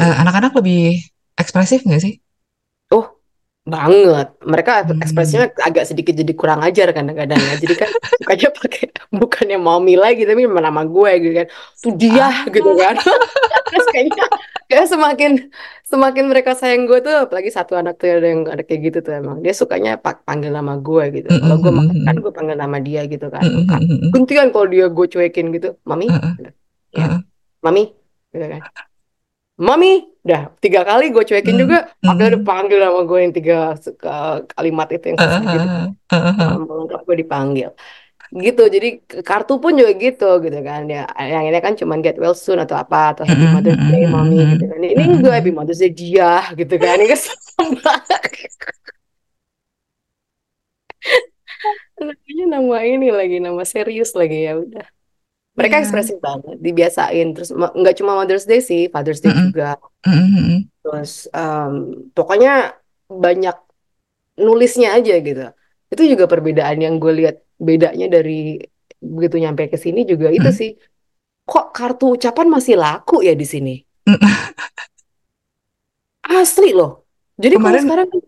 uh, 0.03 0.15
Hmm. 0.15 0.15
anak-anak 0.23 0.53
lebih 0.59 0.79
ekspresif 1.43 1.81
nggak 1.87 2.03
sih? 2.07 2.15
oh 2.91 3.18
banget. 3.69 4.33
Mereka 4.41 4.73
Hmm. 4.89 4.99
ekspresinya 4.99 5.47
agak 5.61 5.85
sedikit 5.85 6.13
jadi 6.13 6.33
kurang 6.33 6.61
ajar 6.61 6.91
kadang-kadang 6.91 7.37
ya. 7.37 7.55
Jadi 7.57 7.75
kan 7.77 7.89
sukanya 8.19 8.49
pakai 8.51 8.85
bukannya 9.11 9.59
mommy 9.59 9.95
lagi 9.95 10.25
tapi 10.25 10.45
nama 10.45 10.83
gue 10.83 11.11
gitu 11.21 11.35
kan. 11.37 11.47
Tuh 11.79 11.93
dia 11.95 12.27
Ah. 12.27 12.37
gitu 12.49 12.73
kan. 12.75 12.97
Terus 13.69 13.87
kayaknya 13.89 14.25
kayak 14.65 14.87
semakin 14.87 15.33
semakin 15.85 16.25
mereka 16.27 16.53
sayang 16.53 16.85
gue 16.85 16.99
tuh 16.99 17.25
apalagi 17.25 17.49
satu 17.49 17.73
anak 17.73 17.97
tuh 17.97 18.09
ada 18.09 18.25
yang 18.25 18.43
ada 18.45 18.61
kayak 18.61 18.81
gitu 18.83 18.99
tuh 19.01 19.13
emang. 19.15 19.39
Dia 19.39 19.53
sukanya 19.53 19.97
pak 19.97 20.25
panggil 20.25 20.49
nama 20.49 20.75
gue 20.75 21.05
gitu. 21.15 21.29
Kalau 21.29 21.57
gue 21.59 21.73
makan 21.73 21.97
kan 22.03 22.17
gue 22.17 22.33
panggil 22.33 22.57
nama 22.57 22.77
dia 22.79 23.05
gitu 23.05 23.29
kan. 23.29 23.45
Ka- 23.65 23.85
gantian 24.13 24.49
kalau 24.49 24.67
dia 24.67 24.89
gue 24.89 25.07
cuekin 25.07 25.53
gitu. 25.53 25.77
Mami. 25.85 26.09
Gitu. 26.09 26.51
ya 26.91 27.21
mami? 27.61 27.93
Gitu 28.33 28.47
kan. 28.49 28.61
Mami 29.59 29.93
udah 30.29 30.43
tiga 30.61 30.85
kali 30.85 31.09
gue 31.09 31.25
cuekin 31.25 31.57
Hmm. 31.57 31.63
juga 31.65 31.79
akhirnya 32.05 32.29
Hmm. 32.29 32.37
dipanggil 32.45 32.79
sama 32.85 33.01
gue 33.09 33.19
yang 33.25 33.33
tiga 33.33 33.57
kalimat 34.53 34.89
itu 34.93 35.05
yang 35.09 35.19
susah 35.19 35.41
gitu. 35.49 35.67
lengkap 36.69 37.01
gue 37.09 37.17
dipanggil. 37.25 37.71
Gitu 38.29 38.61
jadi 38.69 38.89
kartu 39.25 39.57
pun 39.57 39.73
juga 39.73 39.89
gitu 39.97 40.31
gitu 40.45 40.59
kan. 40.61 40.85
Ya 40.85 41.09
yang 41.17 41.49
ini 41.49 41.59
kan 41.65 41.73
cuman 41.81 42.05
get 42.05 42.21
well 42.21 42.37
soon 42.37 42.61
atau 42.61 42.77
apa 42.77 43.17
atau 43.17 43.25
happy 43.25 43.47
mother's 43.49 43.81
day 43.89 44.05
mommy 44.05 44.45
gitu 44.53 44.65
kan. 44.69 44.79
Ini 44.85 45.03
enggak 45.17 45.35
happy 45.41 45.49
mother's 45.49 45.81
day 45.81 45.89
dia 45.89 46.45
gitu 46.53 46.77
kan. 46.77 47.01
Ini 47.01 47.09
kan 47.09 47.21
sama. 47.25 47.93
Namanya 51.99 52.45
nama 52.47 52.77
ini 52.87 53.09
lagi 53.11 53.37
nama 53.43 53.63
serius 53.67 54.15
lagi 54.15 54.47
ya 54.47 54.55
udah 54.63 54.87
mereka 55.59 55.75
Iya. 55.77 55.83
ekspresif 55.83 56.17
banget 56.23 56.57
dibiasain 56.59 57.27
terus 57.35 57.51
nggak 57.51 57.95
cuma 57.99 58.15
mother's 58.15 58.47
day 58.47 58.63
sih 58.63 58.87
father's 58.89 59.19
day 59.19 59.29
Mm-mm. 59.29 59.51
juga 59.51 59.77
Mm-mm. 60.07 60.65
terus 60.81 61.27
em, 61.29 61.73
pokoknya 62.15 62.79
banyak 63.11 63.57
nulisnya 64.39 64.95
aja 64.95 65.19
gitu 65.19 65.51
itu 65.91 66.03
juga 66.15 66.25
perbedaan 66.25 66.79
yang 66.79 66.97
gue 66.97 67.11
lihat 67.11 67.43
bedanya 67.59 68.07
dari 68.09 68.63
begitu 68.99 69.39
nyampe 69.39 69.67
ke 69.67 69.75
sini 69.75 70.03
juga 70.03 70.31
itu 70.31 70.47
Mm. 70.47 70.55
sih 70.55 70.71
kok 71.43 71.73
kartu 71.73 72.15
ucapan 72.15 72.47
masih 72.47 72.77
laku 72.77 73.21
ya 73.21 73.35
di 73.35 73.45
sini 73.45 73.75
Mm. 74.07 74.21
asli 76.39 76.71
loh 76.71 77.03
jadi 77.35 77.57
kalau 77.57 77.75
Kemarin- 77.75 77.87
sekarang 77.87 78.09
kan 78.09 78.21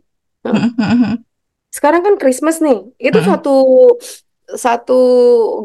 Mm-mm. 0.80 1.14
sekarang 1.70 2.00
kan 2.02 2.14
Christmas 2.18 2.58
nih 2.58 2.90
itu 2.98 3.14
Mm-mm. 3.14 3.30
Satu 4.56 4.98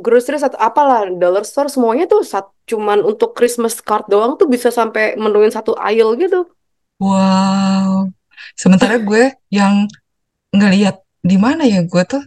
grocery 0.02 0.38
satu 0.38 0.58
apalah 0.58 1.08
dollar 1.10 1.44
store 1.44 1.70
semuanya 1.72 2.06
tuh 2.06 2.22
sat, 2.22 2.46
cuman 2.66 3.02
untuk 3.02 3.34
Christmas 3.34 3.80
card 3.80 4.06
doang 4.08 4.38
tuh 4.38 4.46
bisa 4.46 4.70
sampai 4.70 5.16
menuin 5.16 5.50
satu 5.50 5.74
aisle 5.78 6.14
gitu 6.18 6.46
Wow. 6.96 8.08
Sementara 8.56 8.96
gue 8.96 9.36
yang 9.52 9.84
ngelihat 10.52 10.96
di 11.20 11.36
mana 11.36 11.68
ya 11.68 11.84
gue 11.84 12.04
tuh 12.08 12.24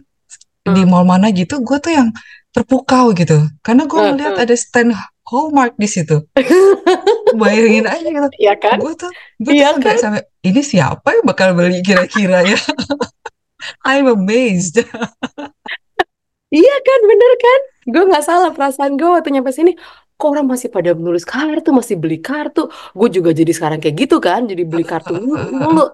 di 0.63 0.85
Hmm. 0.85 0.89
mall 0.93 1.05
mana 1.07 1.33
gitu, 1.33 1.57
gue 1.65 1.77
tuh 1.81 1.89
yang 1.89 2.09
terpukau 2.53 3.09
gitu. 3.17 3.49
Karena 3.65 3.89
gue 3.89 3.97
Hmm, 3.97 4.13
ngeliat 4.13 4.35
hmm. 4.37 4.43
ada 4.45 4.55
stand 4.55 4.93
Hallmark 5.25 5.73
di 5.77 5.89
situ. 5.89 6.21
Bayangin 7.41 7.85
aja 7.85 8.05
gitu. 8.05 8.29
Iya 8.37 8.53
kan 8.57 8.77
Gue 8.77 8.93
tuh, 8.93 9.09
gue 9.41 9.53
tuh 9.53 9.53
Iya 9.53 9.73
sampai 9.73 9.93
kan? 9.93 9.97
sampai 9.97 10.21
ini 10.45 10.61
siapa 10.61 11.07
yang 11.17 11.25
bakal 11.25 11.53
beli 11.57 11.81
kira-kira 11.81 12.45
ya? 12.45 12.57
I'm 13.89 14.05
amazed. 14.07 14.81
Iya 16.49 16.75
kan, 16.81 16.99
bener 17.05 17.31
kan? 17.37 17.59
Gue 17.93 18.03
nggak 18.09 18.25
salah 18.25 18.49
perasaan 18.49 18.97
gue 18.97 19.09
waktu 19.09 19.29
nyampe 19.33 19.53
sini. 19.53 19.77
Kok 20.19 20.29
orang 20.35 20.47
masih 20.51 20.67
pada 20.67 20.91
menulis 20.97 21.23
kartu, 21.23 21.69
masih 21.71 21.95
beli 21.95 22.19
kartu. 22.19 22.67
Gue 22.97 23.07
juga 23.07 23.31
jadi 23.31 23.51
sekarang 23.55 23.79
kayak 23.79 23.95
gitu 23.95 24.17
kan, 24.19 24.49
jadi 24.49 24.67
beli 24.67 24.83
kartu 24.83 25.15
mulu. 25.15 25.93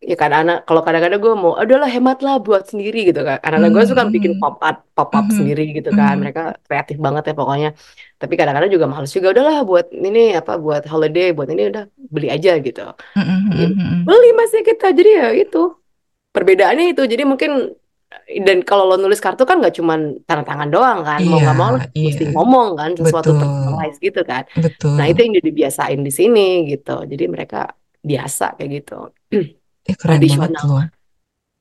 Ya 0.00 0.16
kan 0.16 0.32
anak, 0.32 0.64
kalau 0.64 0.80
kadang-kadang 0.80 1.20
gue 1.20 1.34
mau, 1.36 1.52
adalah 1.60 1.84
hemat 1.84 2.24
lah 2.24 2.40
buat 2.40 2.64
sendiri 2.72 3.12
gitu 3.12 3.20
kan. 3.20 3.36
Anak-anak 3.44 3.70
gue 3.76 3.84
suka 3.84 4.02
bikin 4.08 4.32
Mhm. 4.34 4.40
pop 4.40 4.56
up, 4.64 4.76
pop 4.96 5.12
up 5.12 5.28
Mhm. 5.28 5.36
sendiri 5.36 5.64
gitu 5.76 5.92
kan. 5.92 6.16
Mhm. 6.16 6.20
Mereka 6.24 6.42
kreatif 6.64 6.96
banget 6.96 7.22
ya 7.28 7.34
pokoknya. 7.36 7.70
Tapi 8.16 8.32
kadang-kadang 8.40 8.72
juga 8.72 8.88
males 8.88 9.12
juga. 9.12 9.36
Udahlah 9.36 9.60
buat 9.68 9.92
ini 9.92 10.40
apa, 10.40 10.56
buat 10.56 10.88
holiday, 10.88 11.36
buat 11.36 11.52
ini 11.52 11.68
udah 11.68 11.84
beli 12.08 12.32
aja 12.32 12.56
gitu. 12.64 12.80
Mhm. 13.12 14.08
Beli 14.08 14.30
masih 14.40 14.60
kita, 14.64 14.88
jadi 14.96 15.10
ya 15.20 15.28
itu 15.36 15.76
perbedaannya 16.32 16.96
itu. 16.96 17.02
Jadi 17.04 17.22
mungkin 17.28 17.76
dan 18.42 18.66
kalau 18.66 18.90
lo 18.90 18.96
nulis 18.98 19.22
kartu 19.22 19.46
kan 19.46 19.62
nggak 19.62 19.78
cuman 19.78 20.18
tanda 20.26 20.42
tangan 20.42 20.68
doang 20.70 21.00
kan, 21.06 21.22
mau 21.22 21.38
nggak 21.38 21.56
mau 21.58 21.70
lo 21.74 21.78
Iya, 21.94 22.10
mesti 22.10 22.24
iya. 22.26 22.32
ngomong 22.34 22.68
kan 22.74 22.90
sesuatu 22.98 23.30
Betul. 23.30 23.38
personalized 23.38 24.00
gitu 24.02 24.20
kan. 24.26 24.42
Betul. 24.58 24.94
Nah 24.98 25.06
itu 25.06 25.20
yang 25.22 25.32
udah 25.38 25.46
dibiasain 25.46 26.00
di 26.02 26.12
sini 26.12 26.48
gitu. 26.66 26.96
Jadi 27.06 27.24
mereka 27.30 27.70
biasa 28.02 28.58
kayak 28.58 28.70
gitu. 28.82 29.00
Eh, 29.88 29.96
keren 29.96 30.20
banget 30.20 30.60
loh. 30.60 30.84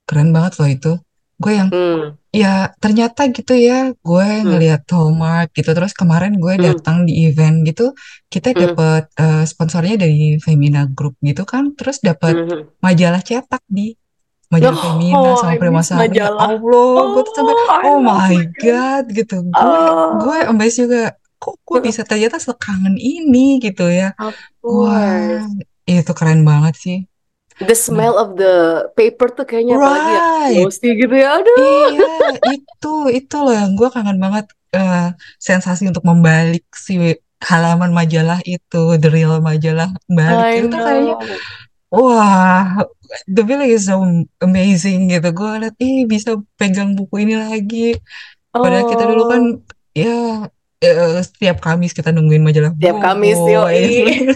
Keren 0.03 0.29
banget 0.35 0.53
loh 0.59 0.69
itu. 0.69 0.91
Gue 1.39 1.55
yang 1.55 1.71
Hmm, 1.71 2.19
ya 2.35 2.67
ternyata 2.83 3.31
gitu 3.31 3.55
ya, 3.55 3.95
gue 3.95 4.27
Hmm. 4.27 4.43
ngeliat 4.43 4.83
Hallmark 4.91 5.55
gitu. 5.55 5.71
Terus 5.71 5.95
kemarin 5.95 6.35
gue 6.35 6.53
Hmm. 6.59 6.65
datang 6.67 7.07
di 7.07 7.31
event 7.31 7.63
gitu, 7.63 7.95
kita 8.27 8.51
Hmm. 8.51 8.59
dapet 8.75 9.03
eh, 9.15 9.43
sponsornya 9.47 9.95
dari 10.03 10.35
Femina 10.43 10.83
Group 10.91 11.15
gitu 11.23 11.47
kan. 11.47 11.71
Terus 11.79 12.03
dapet 12.03 12.35
mhm. 12.35 12.83
majalah 12.83 13.23
cetak 13.23 13.63
di 13.71 13.95
majalah 14.49 14.79
Femina 14.81 15.17
Oh, 15.17 15.37
sama 15.37 15.55
Prima 15.55 15.81
Sari. 15.81 16.09
Ya. 16.11 16.29
Allah, 16.29 16.57
gue 16.57 17.23
tuh 17.23 17.33
sampai 17.33 17.53
Oh, 17.53 17.65
oh 17.85 17.97
my 18.01 18.33
majalah. 18.33 18.43
God 18.57 19.05
gitu. 19.13 19.35
Gue 19.45 19.61
Oh, 19.61 20.07
gue 20.21 20.37
amazed 20.45 20.77
juga. 20.81 21.01
Kok 21.39 21.55
gue 21.63 21.79
bisa 21.85 22.01
ternyata 22.03 22.35
sekangen 22.35 22.99
ini 22.99 23.63
gitu 23.63 23.87
ya. 23.87 24.11
Wah, 24.19 24.33
course. 24.59 25.47
itu 25.87 26.11
keren 26.11 26.43
banget 26.43 26.75
sih. 26.75 26.97
The 27.59 27.75
smell 27.75 28.15
of 28.15 28.35
the 28.35 28.87
paper 28.95 29.31
tuh 29.31 29.43
kayaknya 29.43 29.75
apalagi 29.75 30.09
ya 30.09 30.21
Right. 30.23 30.55
glossy 30.63 30.89
gitu 30.95 31.11
ya. 31.11 31.39
Aduh. 31.39 31.55
Iya, 31.91 32.07
itu 32.55 32.93
itu 33.11 33.35
loh 33.35 33.51
yang 33.51 33.75
gue 33.75 33.89
kangen 33.91 34.15
banget 34.15 34.47
eh, 34.71 35.11
sensasi 35.39 35.87
untuk 35.87 36.03
membalik 36.03 36.63
si 36.71 36.95
halaman 37.39 37.91
majalah 37.91 38.39
itu, 38.43 38.99
the 38.99 39.07
real 39.07 39.39
majalah 39.39 39.91
balik 40.07 40.43
I 40.45 40.55
itu 40.59 40.75
kayaknya. 40.75 41.15
Wah, 41.89 42.85
the 43.25 43.41
feeling 43.45 43.71
is 43.73 43.85
so 43.89 44.01
amazing 44.41 45.09
gitu. 45.09 45.29
Gue 45.33 45.51
liat, 45.61 45.75
ih 45.81 46.05
bisa 46.05 46.37
pegang 46.57 46.93
buku 46.97 47.25
ini 47.25 47.35
lagi. 47.37 47.97
Padahal 48.49 48.85
kita 48.89 49.03
dulu 49.05 49.23
kan 49.29 49.41
Oh, 49.89 49.97
ya 49.97 50.15
eh, 50.85 51.19
setiap 51.25 51.59
Kamis 51.59 51.91
kita 51.91 52.13
nungguin 52.15 52.45
majalah 52.45 52.71
tiap 52.77 53.01
Kamis 53.03 53.35
Bobo, 53.35 53.67
ya. 53.67 53.83
yoi. 53.83 54.31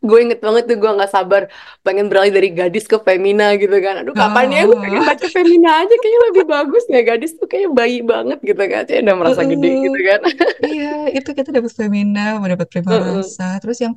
gue 0.00 0.18
inget 0.24 0.40
banget 0.40 0.64
tuh 0.64 0.76
gue 0.80 0.88
nggak 0.96 1.12
sabar 1.12 1.52
pengen 1.84 2.08
beralih 2.08 2.32
dari 2.32 2.48
gadis 2.48 2.88
ke 2.88 2.96
femina 3.04 3.52
gitu 3.60 3.76
kan 3.84 4.00
aduh 4.00 4.16
kapan 4.16 4.48
ya 4.48 4.62
gue 4.64 4.78
pengen 4.78 5.04
baca 5.04 5.26
femina 5.28 5.84
aja 5.84 5.94
kayaknya 6.00 6.20
lebih 6.32 6.44
bagus 6.48 6.84
ya 6.88 7.00
gadis 7.04 7.36
tuh 7.36 7.44
kayak 7.44 7.68
bayi 7.76 8.00
banget 8.00 8.40
gitu 8.40 8.56
kan 8.56 8.88
saya 8.88 9.04
udah 9.04 9.16
merasa 9.20 9.42
gede 9.44 9.70
gitu 9.84 10.00
kan 10.00 10.20
Iya, 10.64 10.94
itu 11.12 11.30
kita 11.34 11.50
dapat 11.52 11.72
Femina, 11.74 12.40
dapat 12.40 12.66
Prima. 12.70 13.20
Rasa. 13.20 13.58
Terus 13.60 13.78
yang, 13.84 13.94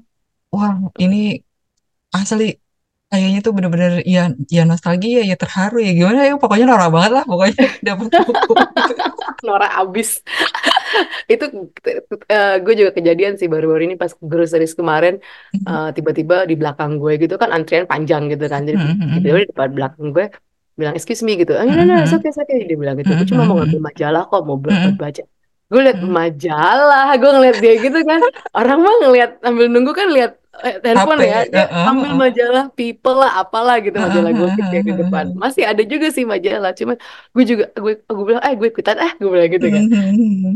wah 0.51 0.75
ini 0.99 1.43
asli 2.13 2.55
kayaknya 3.13 3.39
tuh 3.45 3.53
bener-bener 3.53 4.01
ya, 4.09 4.33
ya 4.49 4.63
nostalgia, 4.65 5.21
ya 5.21 5.37
terharu 5.37 5.77
ya 5.85 5.91
gimana 5.93 6.19
ya. 6.25 6.33
Pokoknya 6.41 6.65
norak 6.65 6.89
banget 6.89 7.11
lah, 7.21 7.23
pokoknya 7.29 7.55
dapat 7.87 8.07
buku. 8.09 8.53
Gitu. 8.89 9.03
Nora 9.45 9.69
abis. 9.79 10.09
Itu 11.33 11.45
eh, 12.29 12.55
gue 12.63 12.73
juga 12.73 12.91
kejadian 12.97 13.37
sih 13.37 13.45
baru-baru 13.45 13.85
ini 13.85 13.95
pas 14.01 14.11
groceries 14.17 14.73
kemarin 14.73 15.21
eh, 15.53 15.89
tiba-tiba 15.93 16.49
di 16.49 16.55
belakang 16.57 16.97
gue 16.97 17.13
gitu 17.21 17.37
kan 17.37 17.49
antrian 17.53 17.85
panjang 17.85 18.29
gitu 18.33 18.45
kan 18.49 18.65
jadi 18.65 18.77
tiba-tiba 18.77 19.39
di 19.45 19.49
depan 19.53 19.69
belakang 19.77 20.05
gue 20.09 20.25
bilang 20.73 20.93
excuse 20.97 21.21
me 21.21 21.37
gitu. 21.37 21.53
Ah, 21.53 21.65
no 21.65 21.73
no 21.77 21.85
no 21.85 22.01
it's 22.01 22.13
okay 22.13 22.33
it's 22.33 22.41
okay 22.41 22.65
dia 22.65 22.77
bilang 22.77 22.97
gitu. 22.97 23.13
Gue 23.13 23.27
cuma 23.29 23.45
mau 23.45 23.61
ngambil 23.61 23.81
majalah 23.93 24.23
kok 24.25 24.41
mau 24.41 24.57
baca 24.57 25.23
gue 25.73 25.81
liat 25.89 25.99
majalah 26.05 27.17
gue 27.17 27.31
ngeliat 27.33 27.57
dia 27.57 27.73
gitu 27.81 27.99
kan. 28.05 28.21
Orang 28.53 28.85
mah 28.85 28.95
ngeliat 29.01 29.41
sambil 29.41 29.65
nunggu 29.73 29.91
kan 29.97 30.07
liat 30.13 30.31
eh, 30.61 30.77
handphone 30.85 31.25
ya. 31.25 31.49
Dia 31.49 31.65
heeh, 31.65 31.85
ambil 31.89 32.13
heeh. 32.13 32.19
majalah 32.21 32.65
people 32.77 33.17
lah 33.17 33.41
apalah 33.41 33.81
gitu 33.81 33.97
majalah 33.97 34.29
gue 34.29 34.49
heeh, 34.53 34.81
di 34.85 34.93
heeh, 34.93 35.01
depan. 35.01 35.25
masih 35.33 35.65
ada 35.65 35.81
juga 35.81 36.13
sih 36.13 36.29
majalah 36.29 36.71
cuman 36.77 36.95
gue 37.33 37.43
juga 37.49 37.65
gue 37.73 37.93
gue 38.05 38.25
bilang 38.29 38.43
eh 38.45 38.53
gue 38.53 38.67
ikutan 38.69 38.97
eh 39.01 39.11
gue 39.17 39.29
bilang 39.33 39.49
gitu 39.49 39.67
kan. 39.73 39.83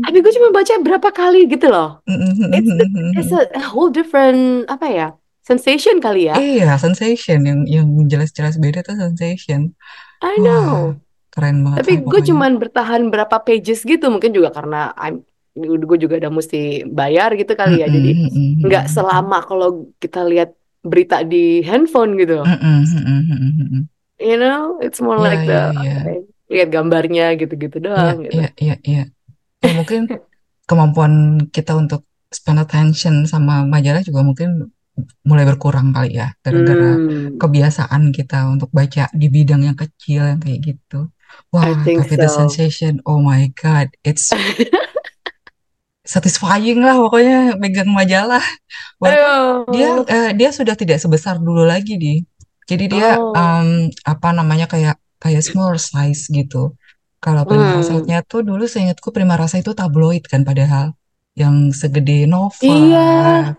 Tapi 0.06 0.16
gue 0.22 0.32
cuma 0.38 0.48
baca 0.54 0.72
berapa 0.78 1.08
kali 1.10 1.40
gitu 1.50 1.66
loh. 1.66 1.98
It's 2.06 2.70
the, 2.70 2.86
it's 3.18 3.32
a, 3.34 3.42
a 3.58 3.64
whole 3.74 3.90
different 3.90 4.70
apa 4.70 4.86
ya 4.86 5.08
sensation 5.42 5.98
kali 5.98 6.28
ya. 6.28 6.36
Iya, 6.38 6.76
sensation 6.78 7.42
yang 7.42 7.60
yang 7.66 7.88
jelas-jelas 8.06 8.60
beda 8.60 8.86
tuh 8.86 8.94
sensation. 9.00 9.74
I 10.22 10.38
know 10.38 10.94
keren 11.38 11.62
banget 11.62 11.76
tapi 11.86 11.92
gue 12.02 12.20
cuman 12.34 12.52
bertahan 12.58 13.02
berapa 13.14 13.36
pages 13.46 13.86
gitu 13.86 14.10
mungkin 14.10 14.34
juga 14.34 14.50
karena 14.50 14.90
I'm 14.98 15.22
gue 15.58 15.98
juga 15.98 16.14
udah 16.22 16.30
mesti 16.30 16.86
bayar 16.86 17.34
gitu 17.34 17.52
kali 17.58 17.82
ya. 17.82 17.90
Jadi 17.90 18.10
Mhm, 18.14 18.30
mhm, 18.30 18.62
nggak 18.62 18.84
selama 18.94 19.38
kalau 19.42 19.90
kita 19.98 20.22
lihat 20.22 20.54
berita 20.86 21.26
di 21.26 21.66
handphone 21.66 22.14
gitu. 22.14 22.46
Mhm, 22.46 22.78
mhm. 22.86 23.82
you 24.22 24.38
know 24.38 24.78
it's 24.82 25.02
more 25.02 25.18
Iya, 25.18 25.26
like 25.26 25.42
iya, 25.42 25.50
the 25.50 25.60
apa 25.74 26.08
ya, 26.10 26.20
lihat 26.48 26.68
gambarnya 26.74 27.26
gitu-gitu 27.38 27.76
Iya, 27.78 27.86
doang 27.90 28.16
gitu. 28.22 28.38
iya, 28.38 28.48
iya, 28.62 28.74
iya. 28.86 29.02
Ya 29.62 29.72
mungkin 29.74 30.00
kemampuan 30.70 31.14
kita 31.50 31.74
untuk 31.74 32.06
spend 32.30 32.60
attention 32.62 33.26
sama 33.26 33.66
majalah 33.66 34.02
juga 34.06 34.22
mungkin 34.22 34.70
mulai 35.22 35.46
berkurang 35.46 35.94
kali 35.94 36.18
ya, 36.18 36.34
gara-gara 36.42 36.98
hmm. 36.98 37.38
kebiasaan 37.38 38.10
kita 38.10 38.50
untuk 38.50 38.70
baca 38.74 39.06
di 39.14 39.26
bidang 39.30 39.62
yang 39.66 39.78
kecil 39.78 40.26
yang 40.26 40.40
kayak 40.42 40.58
gitu. 40.74 41.10
I 41.60 41.74
Wah, 41.74 41.74
think 41.74 42.00
tapi 42.00 42.16
the 42.20 42.28
so 42.28 42.28
sensation, 42.28 43.00
oh 43.06 43.20
my 43.20 43.48
God, 43.56 43.88
it's 44.04 44.32
satisfying 46.14 46.78
lah 46.84 46.94
pokoknya 47.02 47.58
megang 47.62 47.90
majalah. 47.92 48.42
Walaupun 49.02 49.30
dia 49.68 49.88
eh, 50.08 50.30
dia 50.38 50.50
sudah 50.58 50.74
tidak 50.78 50.98
sebesar 51.04 51.36
dulu 51.40 51.62
lagi 51.68 51.94
di. 52.00 52.14
Jadi 52.70 52.84
dia 52.94 53.08
oh 53.16 53.34
em, 53.36 53.90
apa 54.12 54.28
namanya 54.38 54.66
kayak 54.72 54.96
kayak 55.22 55.42
small 55.48 55.74
size 55.80 56.22
gitu. 56.32 56.74
Kalau 57.24 57.42
Prima 57.48 57.68
hmm 57.68 57.74
Rasanya 57.74 58.22
tuh 58.30 58.40
dulu 58.48 58.64
seingatku 58.70 59.08
Prima 59.16 59.34
Rasa 59.40 59.56
itu 59.62 59.72
tabloid 59.76 60.24
kan 60.32 60.42
padahal 60.48 60.94
yang 61.40 61.70
segede 61.74 62.24
Nova 62.30 62.74
iya 62.74 63.00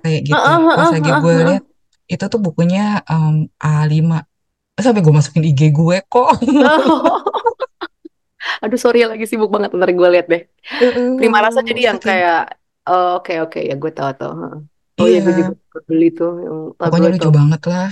kayak 0.03 0.21
gitu. 0.29 0.47
Heeh, 0.47 0.59
Pas 0.75 0.89
heeh, 0.89 0.93
lagi 0.93 1.09
heeh, 1.09 1.21
gue 1.21 1.35
lihat 1.47 1.63
itu 2.11 2.23
tuh 2.33 2.39
bukunya 2.45 3.01
em, 3.11 3.47
A5 3.61 4.17
sampai 4.79 5.01
gue 5.05 5.13
masukin 5.13 5.43
IG 5.49 5.61
gue 5.75 5.97
kok. 6.07 6.29
Aduh 8.65 8.79
sorry 8.79 9.05
lagi 9.05 9.25
sibuk 9.29 9.51
banget 9.53 9.73
ntar 9.75 9.89
gue 9.91 10.09
liat 10.09 10.27
deh. 10.27 10.43
Prima 11.17 11.39
Rasa 11.43 11.61
jadi 11.61 11.93
yang 11.93 11.99
kayak 11.99 12.57
oh, 12.89 13.21
oke 13.21 13.33
oke 13.45 13.59
ya 13.61 13.75
gue 13.77 13.91
tahu 13.93 14.11
tahu 14.17 14.33
oh 14.99 15.07
ya 15.07 15.23
gue 15.23 15.31
juga 15.31 15.53
iya, 15.55 15.79
beli 15.87 16.09
tuh 16.11 16.33
yang 16.43 16.57
pokoknya 16.75 17.09
lucu 17.15 17.29
banget 17.31 17.61
lah. 17.69 17.87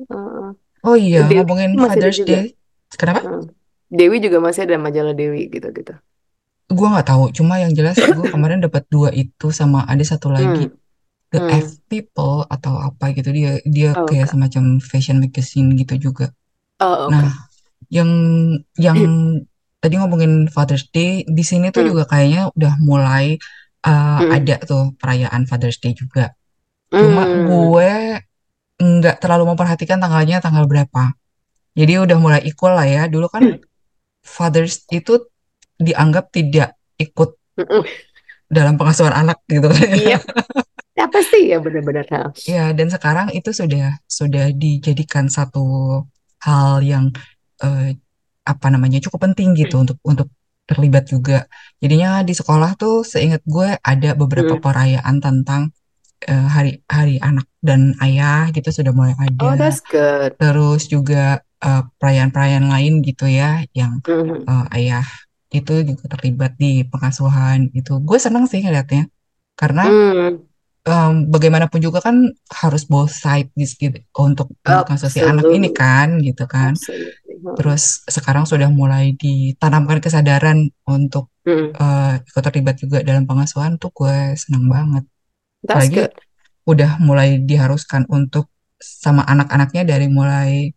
Heeh. 0.00 0.48
Oh 0.80 0.96
iya, 0.96 1.28
Dewi 1.28 1.44
ngomongin 1.44 1.76
Father's 1.76 2.16
juga. 2.24 2.48
Day. 2.48 2.56
Kenapa? 2.96 3.44
Dewi 3.92 4.16
juga 4.24 4.40
masih 4.40 4.64
ada 4.64 4.80
majalah 4.80 5.12
Dewi 5.12 5.52
gitu-gitu. 5.52 5.92
Gue 6.72 6.86
nggak 6.88 7.04
tahu, 7.10 7.28
cuma 7.36 7.60
yang 7.60 7.76
jelas 7.76 8.00
gue 8.00 8.26
kemarin 8.32 8.64
dapat 8.64 8.88
dua 8.88 9.12
itu 9.12 9.52
sama 9.52 9.84
ada 9.84 10.00
satu 10.00 10.32
lagi. 10.32 10.72
Hmm 10.72 10.80
The 11.30 11.38
hmm. 11.38 11.62
F 11.62 11.68
People 11.86 12.42
atau 12.50 12.74
apa 12.82 13.14
gitu 13.14 13.30
dia 13.30 13.62
dia 13.62 13.94
oh, 13.94 14.02
kayak 14.02 14.26
oke. 14.26 14.32
semacam 14.34 14.82
fashion 14.82 15.22
magazine 15.22 15.78
gitu 15.78 16.10
juga. 16.10 16.34
oh 16.82 17.06
oke. 17.06 17.14
Nah, 17.14 17.30
yang 17.90 18.10
yang 18.78 18.98
tadi 19.82 19.94
ngomongin 19.98 20.48
Father's 20.54 20.86
Day 20.94 21.26
di 21.26 21.42
sini 21.46 21.72
tuh 21.74 21.82
hmm 21.82 21.90
juga 21.90 22.04
kayaknya 22.08 22.52
udah 22.56 22.74
mulai 22.84 23.36
uh, 23.86 24.20
hmm 24.20 24.30
ada 24.30 24.56
tuh 24.62 24.94
perayaan 25.00 25.44
Father's 25.50 25.78
Day 25.82 25.92
juga. 25.96 26.32
Cuma 26.90 27.22
hmm 27.26 27.44
gue 27.44 27.90
nggak 28.80 29.16
terlalu 29.22 29.44
memperhatikan 29.54 29.98
tanggalnya 30.02 30.40
tanggal 30.44 30.64
berapa. 30.70 31.12
Jadi 31.78 31.92
udah 32.02 32.18
mulai 32.20 32.40
equal 32.46 32.74
lah 32.78 32.86
ya. 32.88 33.02
Dulu 33.10 33.26
kan 33.30 33.44
Fathers 34.24 34.84
itu 34.92 35.28
dianggap 35.80 36.30
tidak 36.32 36.76
ikut 37.00 37.36
Mm-mm. 37.58 37.84
dalam 38.50 38.74
pengasuhan 38.76 39.14
anak 39.14 39.38
gitu 39.46 39.70
kan 39.70 39.86
ya. 39.86 39.96
Iya, 39.96 40.18
ya 40.98 41.04
pasti 41.10 41.38
ya 41.50 41.58
benar-benar. 41.62 42.06
Ya, 42.48 42.72
dan 42.72 42.88
sekarang 42.90 43.28
itu 43.36 43.50
sudah 43.52 44.00
sudah 44.08 44.50
dijadikan 44.54 45.28
satu 45.28 45.64
hal 46.40 46.80
yang 46.82 47.12
eh, 47.64 47.96
apa 48.44 48.66
namanya 48.72 48.98
cukup 49.04 49.30
penting 49.30 49.52
gitu 49.54 49.80
untuk 49.84 49.98
untuk 50.02 50.28
terlibat 50.68 51.04
juga. 51.10 51.44
Jadinya 51.82 52.22
di 52.22 52.30
sekolah 52.30 52.78
tuh 52.78 53.02
seingat 53.02 53.42
gue 53.44 53.74
ada 53.82 54.10
beberapa 54.14 54.54
Mm. 54.58 54.62
perayaan 54.62 55.16
tentang 55.18 55.62
eh, 56.20 56.46
hari 56.52 56.84
hari 56.84 57.16
anak 57.16 57.48
dan 57.64 57.96
ayah 58.04 58.52
gitu 58.52 58.68
sudah 58.68 58.92
mulai 58.92 59.16
Oh, 59.40 59.56
ada. 59.56 59.56
that's 59.56 59.80
good. 59.80 60.36
Terus 60.36 60.84
juga 60.86 61.40
eh, 61.60 61.82
perayaan-perayaan 62.00 62.66
lain 62.72 63.00
gitu 63.04 63.24
ya 63.28 63.64
yang 63.76 64.00
Mhm. 64.04 64.44
eh, 64.44 64.66
ayah 64.76 65.04
itu 65.50 65.82
juga 65.82 66.04
terlibat 66.16 66.54
di 66.56 66.86
pengasuhan 66.86 67.68
itu. 67.74 67.98
Gue 68.04 68.16
senang 68.20 68.44
sih 68.48 68.60
ngeliatnya 68.64 69.08
karena 69.56 69.84
Mm. 69.88 70.32
em, 70.80 71.14
bagaimanapun 71.28 71.76
juga 71.84 72.00
kan 72.00 72.16
harus 72.48 72.88
both 72.88 73.12
side 73.12 73.52
segi- 73.68 74.08
untuk 74.16 74.48
kasus 74.64 75.12
si 75.12 75.20
anak 75.20 75.44
ini 75.52 75.68
kan 75.76 76.16
gitu 76.24 76.48
kan. 76.48 76.72
Absolutely. 76.72 77.29
Terus 77.56 77.82
sekarang 78.06 78.44
sudah 78.44 78.68
mulai 78.68 79.12
ditanamkan 79.14 79.98
kesadaran 79.98 80.58
untuk 80.84 81.28
Mm. 81.40 81.72
eh, 81.72 82.14
ikut 82.20 82.42
terlibat 82.44 82.76
juga 82.76 83.00
dalam 83.00 83.24
pengasuhan 83.24 83.80
tuh 83.80 83.88
gue 83.90 84.12
senang 84.36 84.68
banget. 84.68 85.08
That's 85.64 85.88
Apalagi 85.88 85.96
good. 86.04 86.12
udah 86.68 86.90
mulai 87.00 87.40
diharuskan 87.40 88.04
untuk 88.06 88.52
sama 88.76 89.24
anak-anaknya 89.24 89.84
dari 89.84 90.06
mulai 90.06 90.76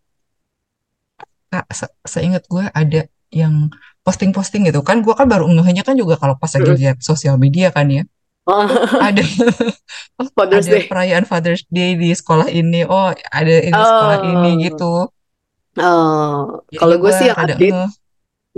Kak, 1.48 1.68
se- 1.70 1.94
seingat 2.02 2.48
gue 2.48 2.66
ada 2.66 3.06
yang 3.30 3.70
posting-posting 4.02 4.66
gitu 4.66 4.82
kan 4.82 5.00
gue 5.00 5.12
kan 5.12 5.28
baru 5.28 5.46
ngehnya 5.48 5.82
kan 5.82 5.94
juga 5.94 6.16
kalau 6.16 6.34
pas 6.34 6.50
lagi 6.50 6.66
Mm. 6.66 6.80
lihat 6.80 6.98
sosial 7.00 7.36
media 7.36 7.70
kan 7.70 7.88
ya 7.88 8.04
Oh, 8.44 8.68
ada 9.00 9.24
Father's 10.36 10.68
ada 10.68 10.76
Day. 10.76 10.88
perayaan 10.88 11.24
Father's 11.24 11.64
Day 11.68 11.96
di 11.96 12.12
sekolah 12.12 12.48
ini 12.48 12.84
oh 12.84 13.08
ada 13.12 13.54
di 13.56 13.72
sekolah 13.72 14.18
ini 14.26 14.50
Oh. 14.50 14.60
gitu 14.60 14.94
Jadinya 16.74 16.80
kalau 16.80 16.96
gue 17.04 17.12
gue 17.12 17.18
sih 17.20 17.28
yang 17.30 17.40
update, 17.46 17.78
ngeh 17.78 17.88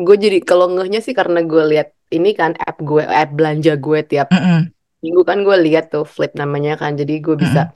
gue 0.05 0.15
jadi 0.25 0.37
kalau 0.49 0.65
ngehnya 0.73 0.99
sih 1.05 1.15
karena 1.19 1.39
gue 1.51 1.63
lihat 1.71 1.87
ini 2.15 2.29
kan 2.39 2.51
app 2.67 2.77
gue, 2.89 3.01
app 3.19 3.29
belanja 3.37 3.71
gue 3.85 3.99
tiap 4.11 4.27
Mm-mm, 4.31 4.71
minggu 5.03 5.21
kan 5.29 5.39
gue 5.47 5.55
lihat 5.65 5.83
tuh 5.93 6.03
Flip 6.15 6.31
namanya 6.41 6.71
kan, 6.81 6.91
jadi 7.01 7.13
gue 7.25 7.35
bisa 7.45 7.59
mm-mm, 7.59 7.71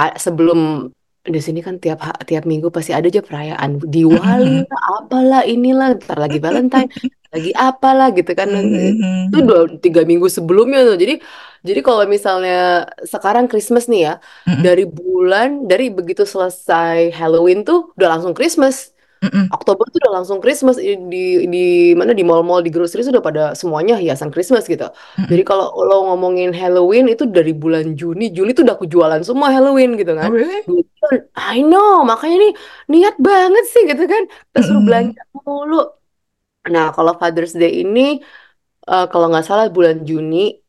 a- 0.00 0.18
sebelum 0.26 0.58
di 1.34 1.40
sini 1.46 1.60
kan 1.66 1.74
tiap 1.84 1.98
tiap 2.28 2.44
minggu 2.52 2.68
pasti 2.76 2.92
ada 2.96 3.06
aja 3.12 3.22
perayaan 3.28 3.70
Diwali 3.94 4.50
mm-mm, 4.50 4.66
lah, 4.70 4.82
apalah 4.98 5.42
inilah, 5.52 5.88
ntar 6.00 6.18
lagi 6.24 6.38
Valentine, 6.46 6.88
lagi 7.34 7.50
apalah 7.64 8.06
gitu 8.16 8.30
kan. 8.40 8.48
mm-mm, 8.48 9.30
Itu 9.30 9.36
dua 9.48 9.60
tiga 9.84 10.00
minggu 10.10 10.26
sebelumnya 10.36 10.78
tuh. 10.88 10.96
Jadi 11.02 11.14
jadi 11.68 11.80
kalau 11.86 12.02
misalnya 12.14 12.52
sekarang 13.12 13.44
Christmas 13.50 13.84
nih 13.92 14.00
ya, 14.06 14.12
mm-mm, 14.46 14.64
dari 14.64 14.82
bulan 14.98 15.48
dari 15.70 15.84
begitu 15.98 16.22
selesai 16.32 16.98
Halloween 17.18 17.58
tuh 17.68 17.78
udah 17.96 18.08
langsung 18.18 18.34
Christmas. 18.38 18.76
mm-mm, 19.22 19.54
Oktober 19.54 19.82
tuh 19.90 19.98
udah 20.06 20.12
langsung 20.22 20.38
Christmas 20.44 20.76
di 20.78 20.94
di, 21.12 21.18
di 21.54 21.58
mana 21.98 22.12
di 22.18 22.22
mall-mall 22.22 22.62
di 22.66 22.70
grocery 22.74 23.02
sudah 23.02 23.18
pada 23.28 23.42
semuanya 23.60 23.94
hiasan 23.98 24.30
Christmas 24.34 24.64
gitu. 24.70 24.86
mm-mm. 25.18 25.30
Jadi 25.30 25.42
kalau 25.48 25.74
lo 25.88 25.94
ngomongin 26.06 26.54
Halloween 26.54 27.10
itu 27.10 27.24
dari 27.36 27.50
bulan 27.62 27.98
Juni, 27.98 28.30
Juli 28.36 28.50
tuh 28.56 28.62
udah 28.66 28.74
aku 28.78 28.86
jualan 28.94 29.22
semua 29.26 29.48
Halloween 29.54 29.98
gitu 29.98 30.12
oh 30.22 30.22
kan. 30.22 30.30
really 30.30 30.66
Gue 30.66 30.82
bilang, 30.94 31.18
I 31.34 31.56
know, 31.66 32.06
makanya 32.10 32.36
nih 32.42 32.52
niat 32.94 33.14
banget 33.26 33.64
sih 33.74 33.82
gitu 33.90 34.02
kan. 34.12 34.22
Suruh 34.66 34.82
Mm-mm, 34.82 34.86
belanja 34.86 35.20
mulu. 35.46 35.76
Nah, 36.68 36.92
kalau 36.92 37.16
Father's 37.16 37.56
Day 37.56 37.80
ini 37.80 38.20
eh, 38.90 39.06
kalau 39.12 39.26
nggak 39.32 39.46
salah 39.48 39.66
bulan 39.72 40.04
Juni 40.04 40.60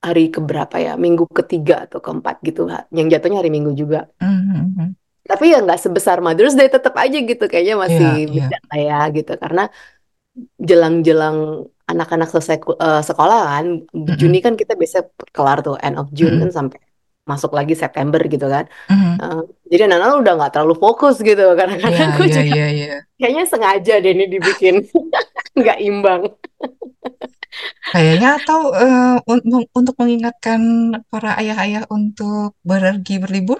hari 0.00 0.30
keberapa 0.30 0.76
ya? 0.78 0.94
Minggu 0.94 1.26
ketiga 1.32 1.90
atau 1.90 1.98
keempat 1.98 2.38
gitu. 2.46 2.70
Yang 2.94 3.06
jatuhnya 3.18 3.38
hari 3.42 3.50
Minggu 3.50 3.72
juga. 3.74 4.06
Mhm. 4.22 4.94
Tapi 5.26 5.44
ya 5.54 5.62
nggak 5.62 5.78
sebesar 5.78 6.18
Mother's 6.24 6.54
Day 6.58 6.70
tetap 6.70 6.94
aja 6.98 7.18
gitu. 7.18 7.44
Kayaknya 7.50 7.74
masih 7.78 8.06
iya. 8.26 8.46
beda 8.50 8.58
lah 8.70 8.78
ya 8.80 8.98
gitu. 9.14 9.32
Karena 9.38 9.62
jelang-jelang 10.58 11.66
anak-anak 11.90 12.28
selesai 12.30 12.56
eh, 12.62 13.02
sekolah 13.02 13.40
kan, 13.50 13.66
Mhm. 13.90 14.16
Juni 14.20 14.38
kan 14.44 14.54
kita 14.54 14.78
biasa 14.78 14.98
kelar 15.34 15.58
tuh 15.66 15.74
end 15.82 15.98
of 15.98 16.06
June 16.14 16.38
Mhm. 16.38 16.42
kan 16.46 16.50
sampai 16.54 16.78
masuk 17.26 17.52
lagi 17.54 17.74
September 17.78 18.18
gitu 18.26 18.46
kan. 18.46 18.64
Mhm. 18.90 19.12
Eh, 19.22 19.42
jadi 19.74 19.82
anak-anak 19.90 20.16
udah 20.22 20.32
nggak 20.38 20.52
terlalu 20.54 20.74
fokus 20.78 21.16
gitu. 21.22 21.42
Kadang-kadang 21.58 21.98
Iya, 21.98 22.06
aku 22.14 22.22
iya, 22.26 22.40
juga 22.40 22.54
iya, 22.56 22.66
iya. 22.74 22.96
kayaknya 23.20 23.44
sengaja 23.46 23.94
deh 24.02 24.12
ini 24.16 24.24
dibikin 24.32 24.74
nggak 25.58 25.78
imbang. 25.88 26.22
Kayaknya 27.92 28.28
atau 28.38 28.60
eh, 28.82 29.14
un- 29.32 29.44
un- 29.56 29.70
untuk 29.78 29.94
mengingatkan 30.00 30.60
para 31.10 31.28
ayah-ayah 31.40 31.82
untuk 31.96 32.48
pergi 32.68 33.14
berlibur, 33.22 33.58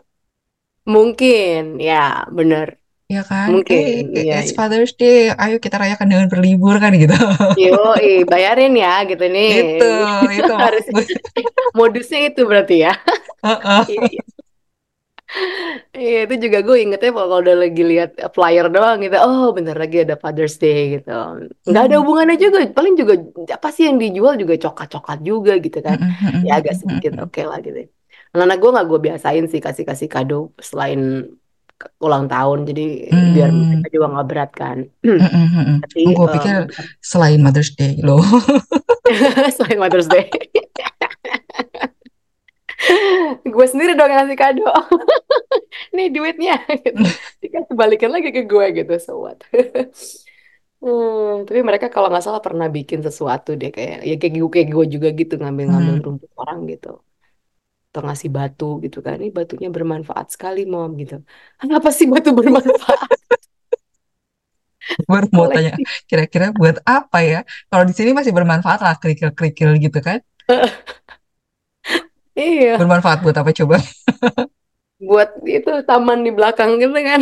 Mungkin, 0.92 1.60
ya 1.88 1.94
bener. 2.36 2.68
ya 3.14 3.20
kan? 3.30 3.52
Mungkin, 3.52 3.74
Eh, 3.74 4.06
iya. 4.18 4.34
it's 4.36 4.52
Father's 4.56 4.92
Day, 5.00 5.16
ayo 5.42 5.56
kita 5.64 5.76
rayakan 5.82 6.06
dengan 6.12 6.26
berlibur 6.32 6.74
kan 6.82 6.92
gitu. 7.02 7.14
Yo, 7.62 7.70
bayarin 8.30 8.72
ya 8.82 8.88
gitu 9.10 9.24
nih. 9.34 9.50
Itu, 9.50 9.84
itu 10.38 10.52
Harus 10.62 10.84
modusnya 11.78 12.18
itu 12.28 12.40
berarti 12.50 12.74
ya. 12.86 12.92
Heeh. 13.44 13.86
Iya, 13.88 14.20
iya. 15.94 16.18
Itu 16.26 16.34
juga 16.40 16.58
gue 16.60 16.76
ingetnya 16.80 17.10
kalau 17.10 17.38
udah 17.38 17.56
lagi 17.56 17.82
lihat 17.82 18.10
flyer 18.34 18.66
doang 18.68 18.98
gitu. 19.00 19.16
Oh, 19.18 19.50
bentar 19.50 19.76
lagi 19.76 20.02
ada 20.02 20.16
Father's 20.16 20.56
Day 20.56 20.98
gitu. 20.98 21.10
Nggak 21.64 21.82
ada 21.86 21.96
Mhm. 21.96 22.00
hubungannya 22.02 22.36
juga. 22.36 22.58
Paling 22.70 22.94
juga 22.94 23.14
apa 23.50 23.68
sih 23.70 23.86
yang 23.86 23.96
dijual 23.96 24.34
juga 24.36 24.54
coklat-coklat 24.58 25.20
juga 25.22 25.52
gitu 25.58 25.78
kan. 25.80 25.98
Mhm, 25.98 26.42
Ya 26.44 26.58
agak 26.58 26.74
sedikit 26.76 27.12
oke 27.18 27.42
lah 27.42 27.58
gitu. 27.60 27.86
Anak-anak 28.30 28.58
gue 28.62 28.70
nggak 28.70 28.86
gue 28.86 29.00
biasain 29.00 29.44
sih 29.50 29.58
kasih-kasih 29.58 30.06
kado 30.06 30.54
selain 30.62 31.26
ulang 31.98 32.28
tahun. 32.28 32.68
Jadi 32.68 33.08
biar 33.34 33.48
Hmm, 33.50 33.80
mereka 33.80 33.88
juga 33.90 34.06
nggak 34.12 34.26
berat 34.28 34.50
kan. 34.52 34.78
Tapi 35.80 35.98
Oh, 36.06 36.12
gue 36.14 36.26
em, 36.28 36.34
pikir 36.38 36.54
selain 37.00 37.40
Mother's 37.40 37.72
Day 37.74 37.98
loh. 38.04 38.20
selain 39.56 39.78
Mother's 39.80 40.06
Day. 40.06 40.30
gue 43.54 43.66
sendiri 43.70 43.92
dong 43.98 44.08
yang 44.10 44.24
ngasih 44.24 44.38
kado. 44.40 44.64
Nih 45.96 46.06
duitnya 46.14 46.52
gitu. 46.84 47.02
Dikasih 47.42 47.74
balikin 47.80 48.10
lagi 48.14 48.28
ke 48.36 48.42
gue 48.50 48.66
gitu. 48.78 48.92
So 49.04 49.12
what? 49.24 49.38
Hmm, 50.82 51.44
tapi 51.46 51.60
mereka 51.68 51.86
kalau 51.94 52.08
nggak 52.10 52.24
salah 52.26 52.40
pernah 52.46 52.66
bikin 52.76 53.00
sesuatu 53.06 53.50
deh 53.60 53.68
kayak 53.76 53.96
ya 54.08 54.14
kayak 54.20 54.32
gue 54.40 54.50
kayak 54.54 54.68
gue 54.74 54.84
juga 54.94 55.08
gitu 55.20 55.34
ngambil-ngambil 55.40 55.94
Hmm. 55.96 56.04
rumput 56.06 56.30
orang 56.42 56.58
gitu 56.72 56.88
atau 57.90 58.00
ngasih 58.06 58.30
batu 58.36 58.64
gitu 58.84 58.98
kan 59.06 59.14
ini 59.18 59.28
batunya 59.38 59.68
bermanfaat 59.76 60.26
sekali 60.34 60.58
mom 60.72 60.90
gitu 61.00 61.14
apa 61.76 61.88
sih 61.98 62.06
batu 62.12 62.30
bermanfaat 62.38 63.10
Baru 65.10 65.26
mau 65.36 65.46
tanya, 65.54 65.72
kira-kira 66.08 66.46
buat 66.56 66.76
apa 66.88 67.18
ya? 67.22 67.38
Kalau 67.70 67.84
di 67.88 67.94
sini 67.96 68.10
masih 68.16 68.32
bermanfaat 68.36 68.80
lah, 68.84 68.94
kerikil-kerikil 69.02 69.70
gitu 69.84 69.98
kan? 70.06 70.18
Iya. 72.36 72.74
Bermanfaat 72.78 73.22
buat 73.24 73.36
apa 73.36 73.50
coba? 73.54 73.76
buat 75.08 75.30
itu 75.48 75.70
taman 75.88 76.20
di 76.22 76.30
belakang 76.30 76.76
gitu 76.76 76.92
kan. 76.92 77.20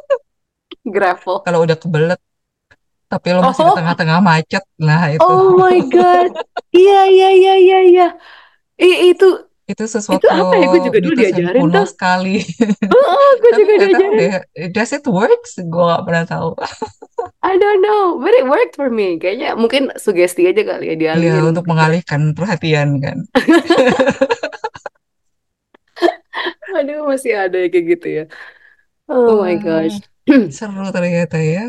Gravel. 0.94 1.46
Kalau 1.46 1.58
udah 1.62 1.76
kebelet, 1.78 2.20
tapi 3.06 3.26
lo 3.30 3.40
masih 3.46 3.62
di 3.62 3.70
oh 3.70 3.76
tengah-tengah 3.78 4.18
macet, 4.18 4.64
nah 4.82 5.06
itu. 5.12 5.22
oh 5.22 5.54
my 5.56 5.78
god. 5.88 6.30
Iya 6.72 7.04
iya 7.04 7.28
iya 7.36 7.54
iya 7.60 7.78
iya. 7.84 8.06
Ih, 8.80 9.12
itu 9.72 9.84
Itu 10.14 10.16
itu 10.16 10.24
sesuatu 10.24 10.26
apa 10.40 10.54
ya 10.60 10.64
gue 10.72 10.80
juga 10.86 10.98
dulu 11.04 11.14
diajarin 11.20 11.56
kuno 11.56 11.72
tuh 11.74 11.84
sekali. 11.92 12.34
oh, 12.92 13.30
gue 13.42 13.50
Tapi 13.52 13.62
juga 13.78 13.80
diajarin 13.80 14.12
deh, 14.18 14.30
does 14.74 14.92
it 14.96 15.04
works? 15.08 15.52
Gue 15.72 15.82
nggak 15.88 16.02
pernah 16.06 16.24
tahu. 16.28 16.50
I 17.42 17.58
don't 17.58 17.82
know 17.82 18.18
but 18.22 18.32
it 18.34 18.46
worked 18.46 18.74
for 18.78 18.88
me 18.90 19.18
kayaknya 19.22 19.48
mungkin 19.58 19.82
sugesti 19.98 20.42
aja 20.50 20.62
kali 20.70 20.84
ya 20.90 20.94
Iya, 20.98 21.00
dialihin 21.02 21.44
untuk 21.50 21.64
mengalihkan 21.70 22.20
perhatian 22.36 22.88
kan. 23.04 23.18
aduh 26.76 26.98
masih 27.10 27.32
ada 27.42 27.56
ya 27.62 27.66
kayak 27.72 27.86
gitu 27.92 28.06
ya 28.18 28.22
oh 29.10 29.42
my 29.44 29.54
Wah, 29.64 29.64
gosh 29.64 29.96
seru 30.56 30.82
ternyata 30.94 31.36
ya. 31.54 31.62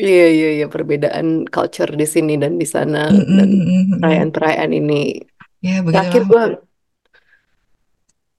Iya, 0.00 0.22
iya, 0.34 0.46
iya, 0.56 0.64
perbedaan 0.74 1.26
culture 1.54 1.90
di 2.00 2.04
sini 2.14 2.32
dan 2.42 2.52
di 2.62 2.66
sana 2.74 2.98
Mm, 3.10 3.22
mm, 3.28 3.36
dan 3.36 3.50
perayaan-perayaan 3.98 4.72
ini. 4.78 4.94
Ya, 5.62 5.78
Terakhir 5.86 5.86
begitulah. 5.86 6.26
gue, 6.30 6.42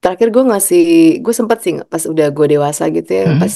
terakhir 0.03 0.27
gue 0.35 0.43
ngasih, 0.49 0.81
gue 1.23 1.33
sempat 1.39 1.57
sih 1.65 1.73
pas 1.91 2.03
udah 2.11 2.27
gue 2.37 2.45
dewasa 2.53 2.83
gitu 2.95 3.11
ya, 3.19 3.25
Mm, 3.25 3.39
pas 3.41 3.53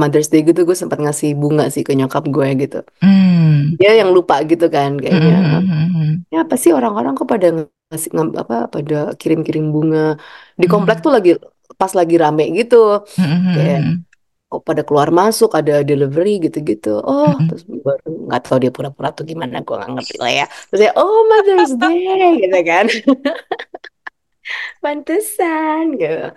Mother's 0.00 0.28
Day 0.32 0.40
gitu 0.48 0.60
gue 0.68 0.76
sempat 0.82 0.98
ngasih 1.04 1.30
bunga 1.42 1.64
sih 1.74 1.82
ke 1.88 1.92
nyokap 1.98 2.24
gue 2.34 2.48
gitu. 2.62 2.76
mm, 3.02 3.76
Dia 3.80 3.92
yang 4.00 4.10
lupa 4.16 4.40
gitu 4.50 4.66
kan 4.72 4.96
kayaknya. 5.02 5.36
mm, 5.42 5.68
mm, 5.68 5.88
mm, 5.96 6.26
Ya 6.32 6.38
apa 6.44 6.54
sih 6.62 6.72
orang-orang 6.78 7.12
kok 7.18 7.28
pada 7.34 7.48
ngasih 7.92 8.10
apa 8.42 8.56
pada 8.74 8.96
kirim-kirim 9.20 9.64
bunga? 9.74 10.16
Di 10.60 10.66
komplek 10.72 10.98
mm, 10.98 11.04
tuh 11.04 11.12
lagi 11.16 11.30
pas 11.80 11.92
lagi 11.98 12.16
rame 12.22 12.44
gitu. 12.58 12.76
mm, 13.18 13.24
mm, 13.24 13.28
mm, 13.28 13.52
Kayak 13.54 13.80
oh 14.52 14.60
pada 14.68 14.82
keluar 14.88 15.10
masuk 15.20 15.50
ada 15.58 15.82
delivery 15.90 16.30
gitu-gitu. 16.44 16.88
Oh 17.04 17.36
mm, 17.38 17.44
mm. 17.44 17.48
terus 17.48 17.62
baru 17.68 18.06
nggak 18.28 18.42
tahu 18.46 18.56
dia 18.62 18.72
pura-pura 18.76 19.08
tuh 19.16 19.24
gimana 19.30 19.56
gue 19.66 19.74
nggak 19.78 19.92
ngerti 19.96 20.16
lah 20.22 20.32
ya. 20.40 20.46
Terus 20.70 20.80
ya 20.88 20.92
oh 21.00 21.20
Mother's 21.30 21.72
Day 21.82 21.98
gitu 22.42 22.58
kan 22.70 22.86
pantesan 24.80 25.96
gitu. 25.98 26.32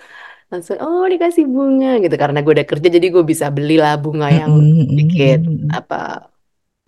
Langsung 0.49 0.81
oh 0.81 1.05
dikasih 1.05 1.45
bunga 1.45 2.01
gitu. 2.01 2.15
Karena 2.17 2.41
gue 2.41 2.53
udah 2.57 2.67
kerja 2.67 2.87
jadi 2.89 3.07
gue 3.13 3.23
bisa 3.23 3.53
belilah 3.53 3.95
bunga 4.01 4.33
yang 4.33 4.51
sedikit 4.89 5.45
apa 5.69 6.29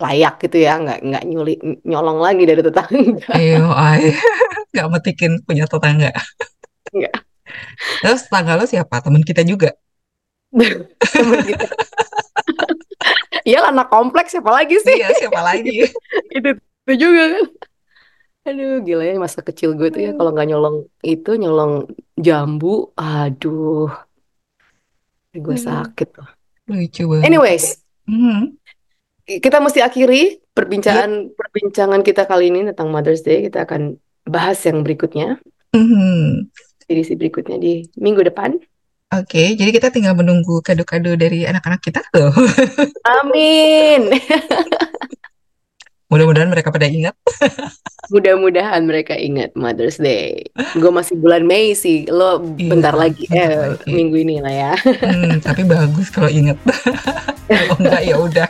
layak 0.02 0.42
gitu 0.42 0.56
ya. 0.62 0.78
Nggak 0.82 0.98
nggak 1.06 1.24
nyuli 1.30 1.54
nyolong 1.86 2.18
lagi 2.18 2.42
dari 2.42 2.62
tetangga. 2.62 3.30
Ayo, 3.38 3.70
ay, 3.90 4.10
nggak 4.74 4.88
metikin 4.90 5.32
punya 5.46 5.70
tetangga. 5.70 6.10
nggak. 6.90 7.14
Terus 8.02 8.20
tetangga 8.26 8.58
lo 8.58 8.66
siapa? 8.66 8.98
Teman 8.98 9.22
kita 9.22 9.46
juga. 9.46 9.70
temen 11.14 11.38
kita. 11.46 11.66
Iya 13.42 13.66
anak 13.74 13.90
kompleks 13.90 14.30
siapa 14.34 14.54
lagi 14.54 14.78
sih? 14.78 15.02
Iya, 15.02 15.10
siapa 15.18 15.42
lagi? 15.42 15.90
itu 16.30 16.50
itu 16.86 16.94
juga 16.98 17.38
kan 17.38 17.44
Aduh, 18.42 18.82
gila 18.82 19.06
ya 19.06 19.14
masa 19.22 19.38
kecil 19.38 19.78
gue 19.78 19.88
tuh 19.94 20.02
ya 20.02 20.10
kalau 20.18 20.34
nggak 20.34 20.48
nyolong 20.50 20.76
itu 21.06 21.30
nyolong 21.38 21.86
jambu, 22.18 22.90
aduh, 22.98 23.86
gue 25.32 25.56
Aduh, 25.56 25.62
sakit 25.62 26.08
tuh. 26.10 26.26
lucu 26.66 27.02
banget. 27.06 27.24
Anyways, 27.30 27.64
Hmm, 28.02 28.58
kita 29.30 29.62
mesti 29.62 29.78
akhiri 29.78 30.42
Yep. 30.42 30.58
perbincangan 30.58 31.10
perbincangan 31.38 32.02
kita 32.02 32.26
kali 32.26 32.50
ini 32.50 32.66
tentang 32.74 32.90
Mother's 32.90 33.22
Day. 33.22 33.46
Kita 33.46 33.62
akan 33.62 33.94
bahas 34.26 34.58
yang 34.66 34.82
berikutnya, 34.82 35.38
mhm. 35.70 36.50
edisi 36.90 37.14
berikutnya 37.14 37.62
di 37.62 37.86
minggu 37.94 38.26
depan. 38.26 38.58
Oke, 39.12 39.54
jadi 39.54 39.70
kita 39.70 39.94
tinggal 39.94 40.16
menunggu 40.18 40.64
kado-kado 40.64 41.14
dari 41.14 41.46
anak-anak 41.46 41.78
kita 41.78 42.02
loh. 42.18 42.32
Amin. 43.06 44.10
Mudah-mudahan 46.12 46.52
mereka 46.52 46.68
pada 46.68 46.84
ingat. 46.84 47.16
Mudah-mudahan 48.12 48.84
mereka 48.84 49.16
ingat 49.16 49.56
Mother's 49.56 49.96
Day. 49.96 50.44
Gue 50.76 50.92
masih 50.92 51.16
bulan 51.16 51.48
Mei 51.48 51.72
sih, 51.72 52.04
lo 52.04 52.44
Iya, 52.60 52.68
bentar 52.68 52.92
lagi, 52.92 53.24
eh 53.32 53.72
lagi. 53.72 53.88
minggu 53.88 54.20
ini 54.20 54.36
lah 54.44 54.52
ya. 54.52 54.72
Hmm, 54.76 55.40
tapi 55.40 55.64
bagus 55.64 56.12
kalau 56.12 56.28
ingat. 56.28 56.60
Kalau 57.48 57.74
enggak 57.80 58.02
ya 58.04 58.16
udah. 58.20 58.48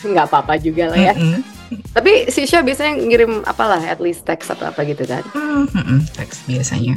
Nggak 0.00 0.26
apa-apa 0.30 0.54
juga 0.62 0.94
lah 0.94 1.00
ya. 1.02 1.14
Mm-mm. 1.18 1.42
Tapi 1.90 2.30
si 2.30 2.46
Syah 2.46 2.62
biasanya 2.62 2.94
ngirim 2.94 3.42
apalah, 3.42 3.82
at 3.82 3.98
least 3.98 4.22
text 4.22 4.46
atau 4.46 4.70
apa 4.70 4.86
gitu 4.86 5.02
kan. 5.02 5.26
Hmm, 5.34 5.66
mm-mm, 5.66 5.98
Teks 6.14 6.46
biasanya. 6.46 6.94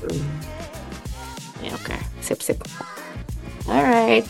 Hmm. 0.00 0.24
Ya 1.60 1.76
oke, 1.76 1.92
sip 2.24 2.40
sip. 2.40 2.56
Alright. 3.68 4.24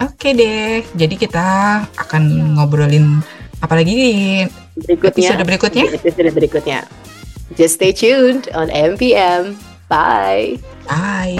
Oke 0.00 0.32
deh, 0.32 0.80
jadi 0.96 1.12
kita 1.14 1.46
akan 1.94 2.56
ngobrolin 2.56 3.20
apa 3.60 3.74
lagi 3.76 3.92
di 3.92 4.10
Berikutnya. 4.80 5.36
episode 5.36 5.44
berikutnya. 5.44 5.84
Di 5.84 5.96
episode 6.00 6.30
berikutnya. 6.32 6.80
Just 7.58 7.76
stay 7.76 7.92
tuned 7.92 8.48
on 8.54 8.70
MPM. 8.70 9.58
Bye. 9.90 10.56
Bye. 10.86 11.36